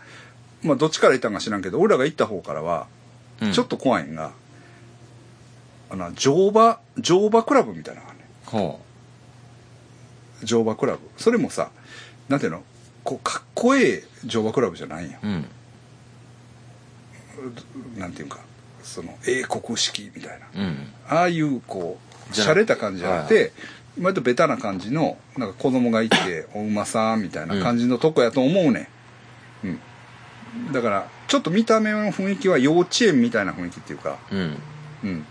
[0.61, 2.87] まあどっちから行ったんか知らんけど俺らが行った方からは
[3.41, 3.51] うん。
[3.51, 4.31] ちょっと怖いんが、
[5.89, 8.79] あの乗馬乗馬クラブみたいなのがねほ
[10.43, 10.99] 乗馬クラブ。
[11.17, 11.71] それもさ
[12.29, 12.63] なんていうの？
[13.03, 15.45] こうかっこええ乗馬クラブじゃないんよううん。
[17.97, 18.39] なんていうか
[18.81, 20.47] その英国式みたいな。
[20.61, 20.87] うん。
[21.09, 21.97] ああいうこ
[22.29, 23.51] う洒落た感じじゃなくて
[24.01, 28.89] 割とベタな感じのなんか子供がいて お馬さんみたいな感じのとこやと思うね
[29.63, 29.79] ん、
[30.67, 34.57] うん、だからちょっと見た目の雰囲気は幼稚園みたいな雰囲気っていうか、うん。
[35.03, 35.25] うん、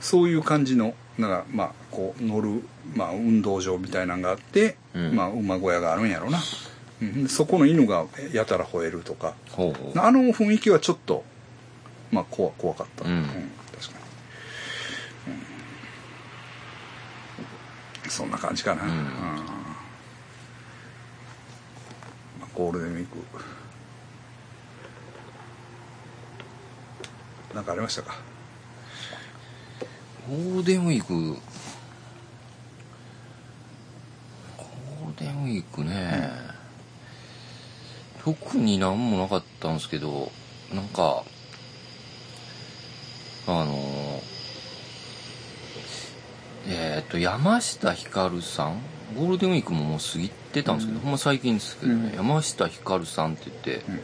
[0.00, 2.62] そういう感じのなんかまあこう乗る、
[2.94, 5.14] まあ、運動場みたいなのがあって、うん。
[5.14, 6.40] まあ、馬小屋があるんやろな、
[7.02, 9.34] うん、そこの犬がやたら吠えるとか。
[9.52, 9.98] ほうほう。
[9.98, 11.24] あの雰囲気はちょっと
[12.10, 13.22] まあ怖怖かった、うん
[13.72, 13.98] 確か
[15.28, 15.42] に、うん
[18.08, 18.90] そんな感じかな、うん。
[18.90, 18.96] うん。
[19.04, 19.10] ま
[22.42, 23.16] あゴールデンウィーク。
[27.54, 28.16] なんかありましたか？
[30.28, 31.14] ゴールデンウィーク。
[34.56, 36.30] ゴールデンウィークね、
[38.22, 40.30] 特になんもなかったんですけど
[40.74, 41.22] なんか
[43.46, 43.72] あの
[46.66, 48.80] えっ、と山下ひかるさん？
[49.16, 51.04] ゴールデンウィークももう過ぎてたんですけど、うん。
[51.04, 52.16] ほんま最近ですけどね、うん。
[52.16, 54.00] 山下ひかるさんって言って、うん。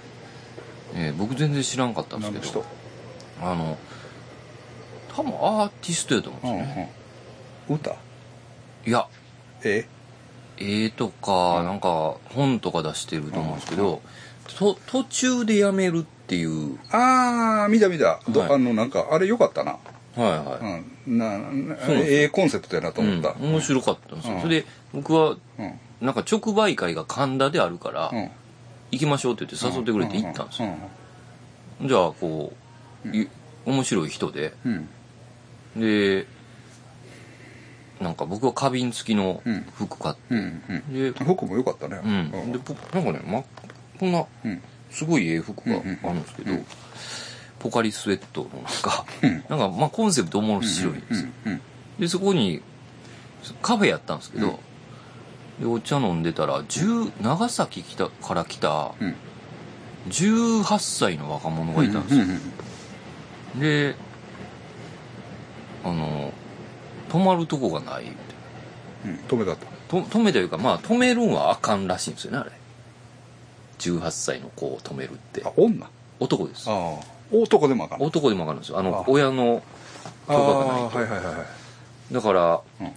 [0.95, 2.65] えー僕全然知らんかったんですけど人？
[3.43, 3.77] あの
[5.17, 6.93] 多分アーティストやと思うんうんですよね、
[7.69, 7.97] うん歌？
[8.87, 9.07] いや。
[9.65, 9.87] え？
[10.59, 14.01] 絵とかなんか本とか出してると思うんですけど、
[14.59, 16.79] と途中でやめるっていう。
[16.91, 18.53] ああ見た見た、どはい。
[18.53, 19.73] あのなんかあれよかったな。
[19.73, 19.79] は
[20.17, 21.41] いはい、うんな
[21.89, 24.43] ええコンセプトやなと思った、うん、面白かったんですよ、うん。
[24.43, 25.73] それで僕はうん。
[26.01, 28.31] なんか直売会が神田であるから、うん。
[28.91, 30.69] 行きましょうって言って誘ってくれて行ったんですよ、
[31.81, 31.89] うん。
[31.89, 32.53] じゃあこ
[33.07, 33.29] う、い
[33.65, 34.53] 面白い人で。
[34.65, 34.89] うん。
[35.77, 36.27] で
[38.01, 39.63] なんか僕は花瓶付きのうん。
[39.75, 42.01] 服買って、で服も良かったね。
[42.05, 43.43] うん、で僕なんかね、ま、
[43.99, 44.63] こんなうん。
[44.91, 46.67] すごいええ服があるんですけど、うん
[47.63, 49.45] ポカリスエットのなんか、うん。
[49.49, 51.61] なんかまあコンセプト面白いんですよ、うん
[51.99, 52.63] でそこに
[53.61, 54.59] カフェやったんですけど、
[55.61, 59.15] でお茶飲んでたら10長崎来たから来たうん。
[60.09, 62.25] 18歳の若者がいたんですよ、
[63.61, 63.95] で
[65.85, 66.33] あの
[67.09, 69.57] 泊まるとこがないみたいうん止めた
[69.89, 70.01] と。
[70.03, 72.51] 止めというかまあ止めるんはあかんらしいんですよねあれ。
[73.79, 75.43] 18歳の子を止めるって。
[75.45, 75.87] あ女？
[75.87, 76.69] あ男です。
[76.69, 76.99] あ
[77.33, 78.79] 男でもあかん男でも分かるんですよ。
[78.79, 79.63] あのあ親の
[80.29, 81.45] あ許可がないあとはいはいはいは
[82.11, 82.15] い。
[82.15, 82.93] だから、うん。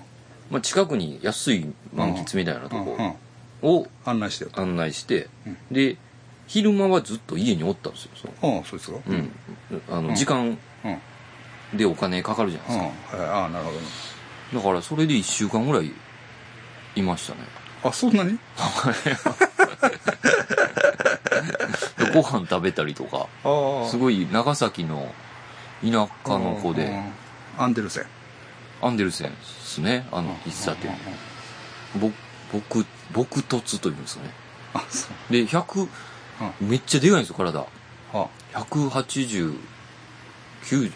[0.51, 2.97] まあ、近くに安い満喫みたいなとうんうん
[3.61, 5.57] こを案内して案内して、うん。
[5.71, 5.97] で
[6.47, 8.11] 昼間はずっと家におったんですよ
[8.43, 9.31] ああそいつがうん、
[9.89, 10.15] あの、うん。
[10.15, 10.51] 時間うん。
[10.51, 10.51] う
[10.93, 10.97] ん
[11.73, 12.73] でお金かかるじゃないで
[13.07, 13.77] すか、はいああなるほど。
[13.79, 13.85] ね
[14.53, 15.91] だからそれで1週間ぐらい
[16.95, 17.39] いましたね。
[17.83, 18.33] あそんなに？
[18.33, 18.37] で
[22.13, 23.27] ご飯食べたりとか
[23.89, 25.13] すごい長崎の
[25.81, 25.91] 田
[26.25, 26.85] 舎の子で。
[26.85, 27.25] うん
[27.57, 28.05] アンデルセン。
[28.81, 30.91] アンデルセンですねあの喫茶店。
[31.95, 32.11] ぼ
[32.51, 34.31] 僕僕突というんですよね。
[34.73, 35.33] あそう。
[35.33, 35.87] で100
[36.61, 37.65] めっちゃでかいんですよ体。
[38.13, 38.27] あ。
[38.53, 39.57] 180
[40.63, 40.91] 90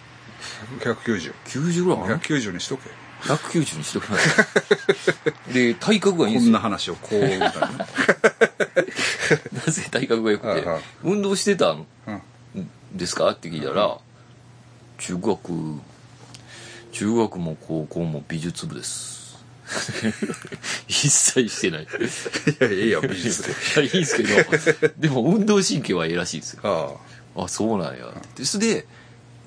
[0.80, 2.90] 190 90ぐらいかな？190にしとけ
[3.24, 4.46] 190にしときます
[5.54, 6.48] で体格がいいんですよ。
[6.48, 7.48] こんな話をこうみたいな
[9.66, 10.82] なぜ体格が良くてはいはい。
[11.04, 12.12] 運動してたんう
[12.60, 12.70] ん。
[12.94, 13.30] ですか？
[13.32, 13.98] って聞いたら
[14.98, 15.80] 中学
[16.92, 19.20] 中学も高校も美術部です。
[20.88, 21.84] 一切してない。
[21.84, 21.90] いい
[22.60, 23.50] やいやいいや美術で
[23.82, 27.00] やいいんですけどでも運動神経はええらしいですよ。
[27.36, 27.48] ああ。
[27.48, 28.06] そうなんや。
[28.08, 28.88] ってそれで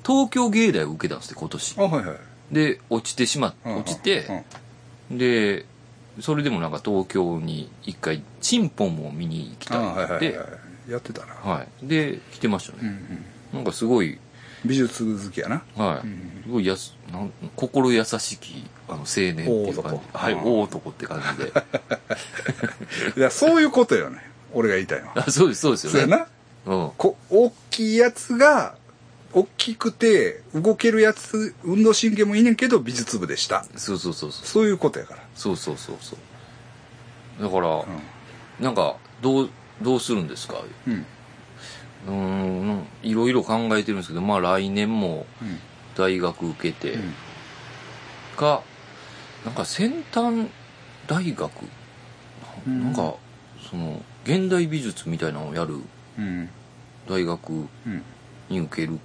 [0.07, 1.75] 東京芸大を受けたんですって今年。
[1.79, 2.17] ああはいはい
[2.53, 4.45] で落ちてしまっ落ちて
[5.11, 5.19] うん。
[5.19, 5.67] で
[6.21, 10.39] それでもなんか東京に一回チンポンを見に行きあたいって。
[10.39, 10.47] はい
[10.89, 11.35] やってたな。
[11.35, 11.87] はい。
[11.87, 13.25] で来てましたね、うんうん。
[13.55, 14.19] なんかすごい
[14.65, 15.63] 美術好きやな。
[15.77, 20.01] はい、うんすごいやすなん心優しきあの青年っていう感じ。
[20.13, 20.43] はいうん。
[20.43, 21.53] 大男って感じで。
[23.17, 24.19] いやそういうことよね。
[24.53, 25.25] 俺が言いたいのは。
[25.27, 26.27] あそうですそうですそうやよね
[26.67, 26.75] な。
[26.75, 26.91] うん。
[26.97, 28.75] こ大きいやつが
[29.35, 33.65] 大きくて動けるやつ運動神経もいいねんけど美術部でした。
[33.77, 34.47] そうそうそうそう。
[34.47, 35.23] そういうことやから。
[35.35, 37.43] そうそうそうそう。
[37.43, 37.83] だから、う
[38.61, 38.65] ん。
[38.65, 40.63] なんかどうどうするんですか？
[40.87, 41.07] うん。
[42.09, 45.59] うーんいろいろ考えてるんですけどまあ来年もうん。
[45.97, 47.15] 大学受けてうん。
[48.37, 48.63] か、
[49.45, 50.49] なんか先端
[51.07, 51.51] 大学、
[52.67, 52.83] うん。
[52.83, 53.15] なんか
[53.71, 55.77] その現代美術みたいなのをやる
[56.19, 56.49] うん。
[57.09, 58.03] 大学うん。
[58.49, 58.99] に受ける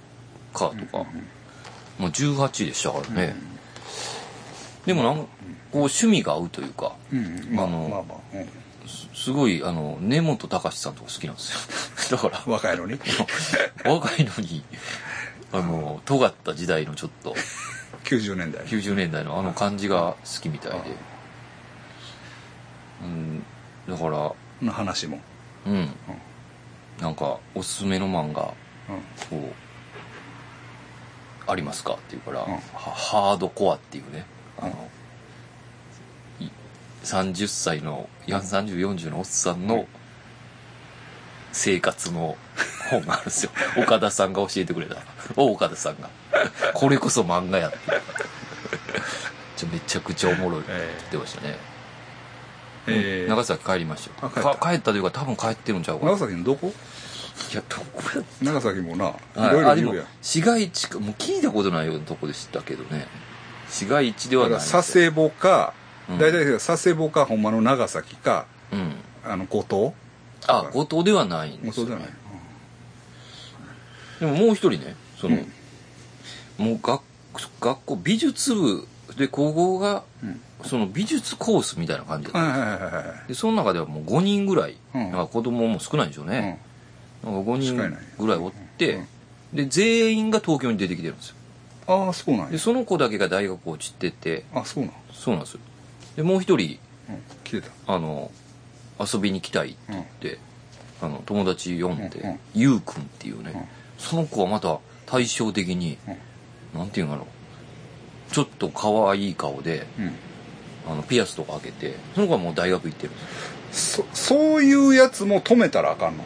[0.52, 1.06] かとか、
[1.98, 3.36] まあ、18でしたからね、
[4.86, 5.28] でもなんかこ
[5.72, 6.92] う趣味が合うというか
[7.56, 8.06] ああの
[8.86, 12.16] すすごいあの根本隆さんとか好きなんですよ。
[12.16, 12.42] だから。
[12.46, 12.98] 若いのに？
[13.84, 14.64] 若いのに
[15.52, 17.34] あの尖った時代のちょっと。
[18.04, 18.64] 90年代。
[18.64, 20.78] 90年代のあの感じが好きみたいで。
[23.02, 23.44] うん。
[23.88, 24.32] だから。
[24.62, 25.20] の話も。
[25.66, 25.90] うん。
[27.00, 28.54] なんかおすすめの漫画
[28.88, 29.38] うん。
[29.40, 29.67] こう
[31.48, 31.94] ありますか？
[31.94, 32.52] って言うから、うん。
[32.52, 34.24] はハードコアっていうね
[34.60, 34.88] あの、
[36.40, 36.48] い
[37.04, 39.86] 30歳のいや3040のおっさんの
[41.52, 42.36] 生活の
[42.90, 43.50] 本があるんですよ。
[43.76, 44.96] 岡田さんが教えてくれた。
[45.36, 46.08] お岡田さんが。
[46.74, 47.78] これこそ漫画やって
[49.56, 51.56] ちょめちゃくちゃおもろいって言えってましたね、
[52.86, 54.54] えー長崎帰りましたあ帰った。
[54.56, 56.12] か帰ったというか多分帰ってるんちゃうかな。
[56.12, 56.72] 長崎のどこ？
[57.50, 59.40] いやどこや長崎もなはい。
[59.48, 60.06] いろいろ言うやん。
[60.20, 63.06] 市街地かもう聞いたことないようなとこでしたけどね。
[63.68, 65.74] 市街地ではだからない佐世保か
[66.10, 66.18] うん。
[66.18, 68.94] 大体佐世保かほんまの長崎かうん。
[69.24, 69.94] あの五島
[70.46, 72.08] あ五島ではないんですよ、じゃない、
[74.20, 75.36] でももう一人ねその、
[76.58, 76.64] うん。
[76.66, 77.02] もう学
[77.60, 78.86] 学校美術部
[79.16, 80.40] で高校がうん。
[80.64, 85.12] その美術コースみたいな感じで,、はいはいはいはいでその中ではもう5人ぐらい、うん。
[85.28, 86.60] 子供も少ないんでしょうね、
[87.24, 87.76] なんか5人
[88.18, 89.06] ぐらいおって、うん。
[89.56, 91.34] で全員が東京に出てきてるんですよ。
[91.34, 91.48] うん
[91.90, 92.50] ああそうなんや。
[92.50, 94.92] でその子だけが大学落ちててあそうなん。
[95.10, 95.60] そうなんですよ。
[96.16, 97.70] でもう一人うん来てた。
[97.86, 98.30] あの
[99.00, 100.38] 遊びに来たいって言って、
[101.00, 102.38] あの友達呼んで、うんうん。
[102.54, 103.62] ゆうくんっていうね、うん。
[103.96, 105.96] その子はまた対照的に、
[106.74, 107.26] なんていうんだろ
[108.30, 108.34] う。
[108.34, 110.12] ちょっと可愛い顔でうん。
[110.90, 113.20] あのピアスとか開けてその子はもう大学行ってるんで
[113.72, 114.06] すよ。
[114.12, 116.24] そそういうやつも止めたらあかんの？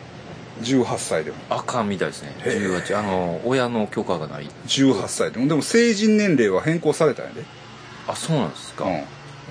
[0.63, 1.37] 18歳でも。
[1.51, 2.35] あかんみたいですね。
[2.45, 2.59] へえ。
[2.59, 4.49] 18あの親の許可がない。
[4.67, 5.49] 18歳でも。
[5.49, 7.45] でも成人年齢は変更されたんやで。
[8.09, 8.91] あそうなんですか、う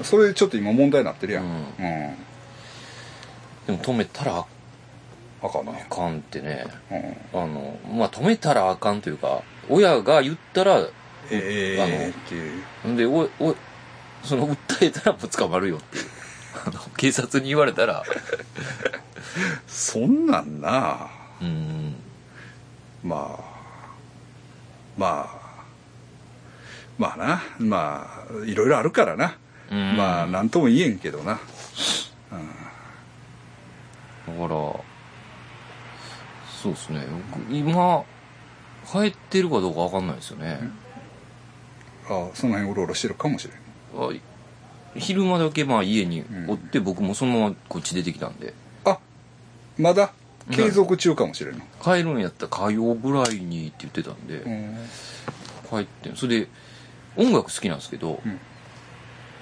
[0.01, 0.03] ん。
[0.03, 1.43] それちょっと今問題になってるやん。
[1.43, 1.53] ううん。
[1.55, 1.67] ん、
[3.67, 4.45] でも止めたらあ
[5.43, 5.71] あかんな。
[5.71, 6.65] あかんってね。
[7.33, 7.41] うん。
[7.43, 10.79] あのまあ止めたらあかんというか親が言ったら
[11.29, 11.77] え。
[11.79, 13.55] あのえってでおお
[14.23, 16.05] その訴えたらもう捕まるよっていう。
[16.97, 18.03] 警察に言われたら
[19.67, 21.09] そんなんな。
[21.41, 21.95] うん。
[23.03, 23.43] まあ
[24.97, 25.65] まあ
[26.97, 27.43] まあな。
[27.59, 29.37] まあいろいろあるからな、
[29.71, 29.97] うん。
[29.97, 31.39] まあ何とも言えんけどな。
[34.27, 34.83] だからそ
[36.69, 37.05] うですね。
[37.31, 38.03] 僕今
[38.89, 40.59] 帰ってるかどうか分かんないですよね、
[42.05, 43.57] あその辺うろうろしてるかもしれん。
[43.99, 44.11] あ
[44.95, 48.53] 昼間だけまあ家におって、僕もそのままこっち出てきたんで。
[48.53, 48.53] あ
[49.81, 50.13] まだ
[50.51, 54.75] 継続中かもしれんの、帰るんやったら火曜ぐらいにって言ってたんで、うん。
[55.69, 56.47] 帰ってそれで
[57.15, 58.39] 音楽好きなんですけど、うん。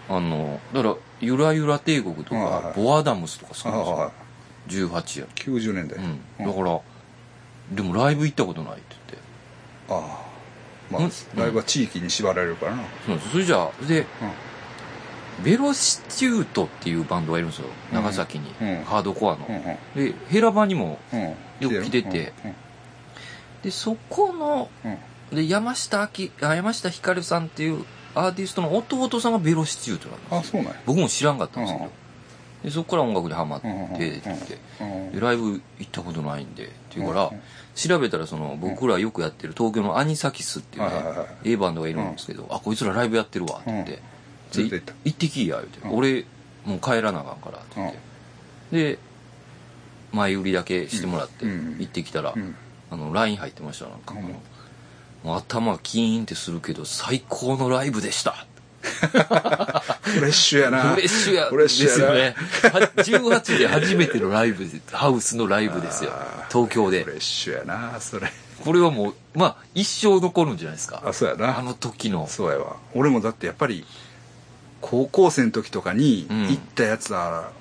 [0.10, 2.62] あのだから「ゆらゆら帝国」とはいはい。
[2.64, 4.92] か「ボアダムス」とか好きあなんですよ。
[4.92, 6.46] あ18や90年代、うん。
[6.46, 6.82] だから
[7.72, 9.28] でもライブ行ったことないって言って。
[9.90, 10.30] ああ。
[10.92, 11.12] まあうん。
[11.36, 13.32] ライブは地域に縛られるからな、そうなんです。
[13.32, 14.06] それじゃあで、
[15.44, 17.68] ベロシチュートっていうバンドがいるんですよ。
[17.92, 18.84] 長崎に、うん。
[18.84, 19.48] ハードコアの、
[19.96, 21.22] でヘラバにもうん。
[21.60, 22.34] よく来てて。
[22.46, 22.56] うん。
[23.64, 25.36] でそこのうん。
[25.36, 27.86] で山下明あ山下ひかるさんっていう
[28.16, 30.38] アーティストの弟さんがベロシチュートなんですよ。
[30.40, 30.80] あそうなんや。
[30.86, 31.92] 僕も知らんかったんですけど、うん。
[32.64, 34.22] でそこから音楽にハマってって
[35.14, 36.66] でライブ行ったことないんで。
[36.66, 37.42] っていうから、うん
[37.76, 44.02] 調べたらその僕らよくやってる東京のアニサキスっていうね、はいはいはい A バンドがいるんですけど、あこいつらライブやってるわって言って、
[44.56, 44.94] 連れて行った。
[45.06, 45.98] 行ってきいや言うて、うん。
[45.98, 46.26] 俺
[46.66, 49.00] もう帰らなあかんからって言って、で
[50.12, 51.78] 前売りだけしてもらってうん。
[51.80, 52.56] 行ってきたら、うん。
[52.92, 54.20] あの LINE 入ってましたなんか、うん。
[54.20, 54.30] あの
[55.24, 58.46] もう頭がキーンってするけど最高のライブでした。
[58.82, 60.82] フレッシュやな。
[60.82, 61.46] フレッシュや。
[61.48, 62.14] フレッシュやな。
[62.14, 62.72] ですよね。
[62.72, 66.12] は18で初めてのライブでハウスのライブですよ。
[66.14, 67.04] あー東京で。
[67.04, 68.32] フレッシュやなそれ。
[68.64, 71.02] これはもうまあ一生残るんじゃないですか。
[71.06, 71.60] あそうやな。
[71.60, 72.28] あの時の。
[72.28, 72.78] そうやわ。
[72.94, 73.86] 俺もだってやっぱり
[74.82, 76.48] 高校生の時とかにうん。
[76.48, 77.52] 行ったやつは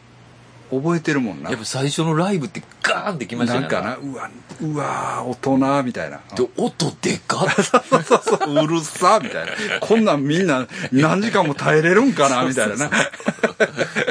[0.70, 3.60] 覚えてるもんな、やっぱ最初のライブってガーンってきましたね。
[3.62, 4.30] なんかなうわ
[4.60, 6.20] うわ大人みたいな。
[6.36, 7.48] で音でかっ。
[7.62, 9.52] そうそううるさみたいな。
[9.80, 12.90] こんなんみんな何時間も耐えれるんかなみたいなな。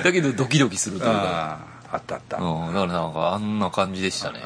[0.04, 1.60] だけどドキドキするというか。
[1.92, 4.40] ああったあった、うん、だからなんかあんな感じでしたね。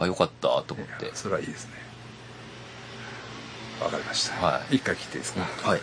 [0.00, 1.12] あよかったと思って。
[1.14, 1.70] それはいいですね。
[3.80, 4.76] わかりました、はい。
[4.76, 5.80] 一回切っていいですか、はい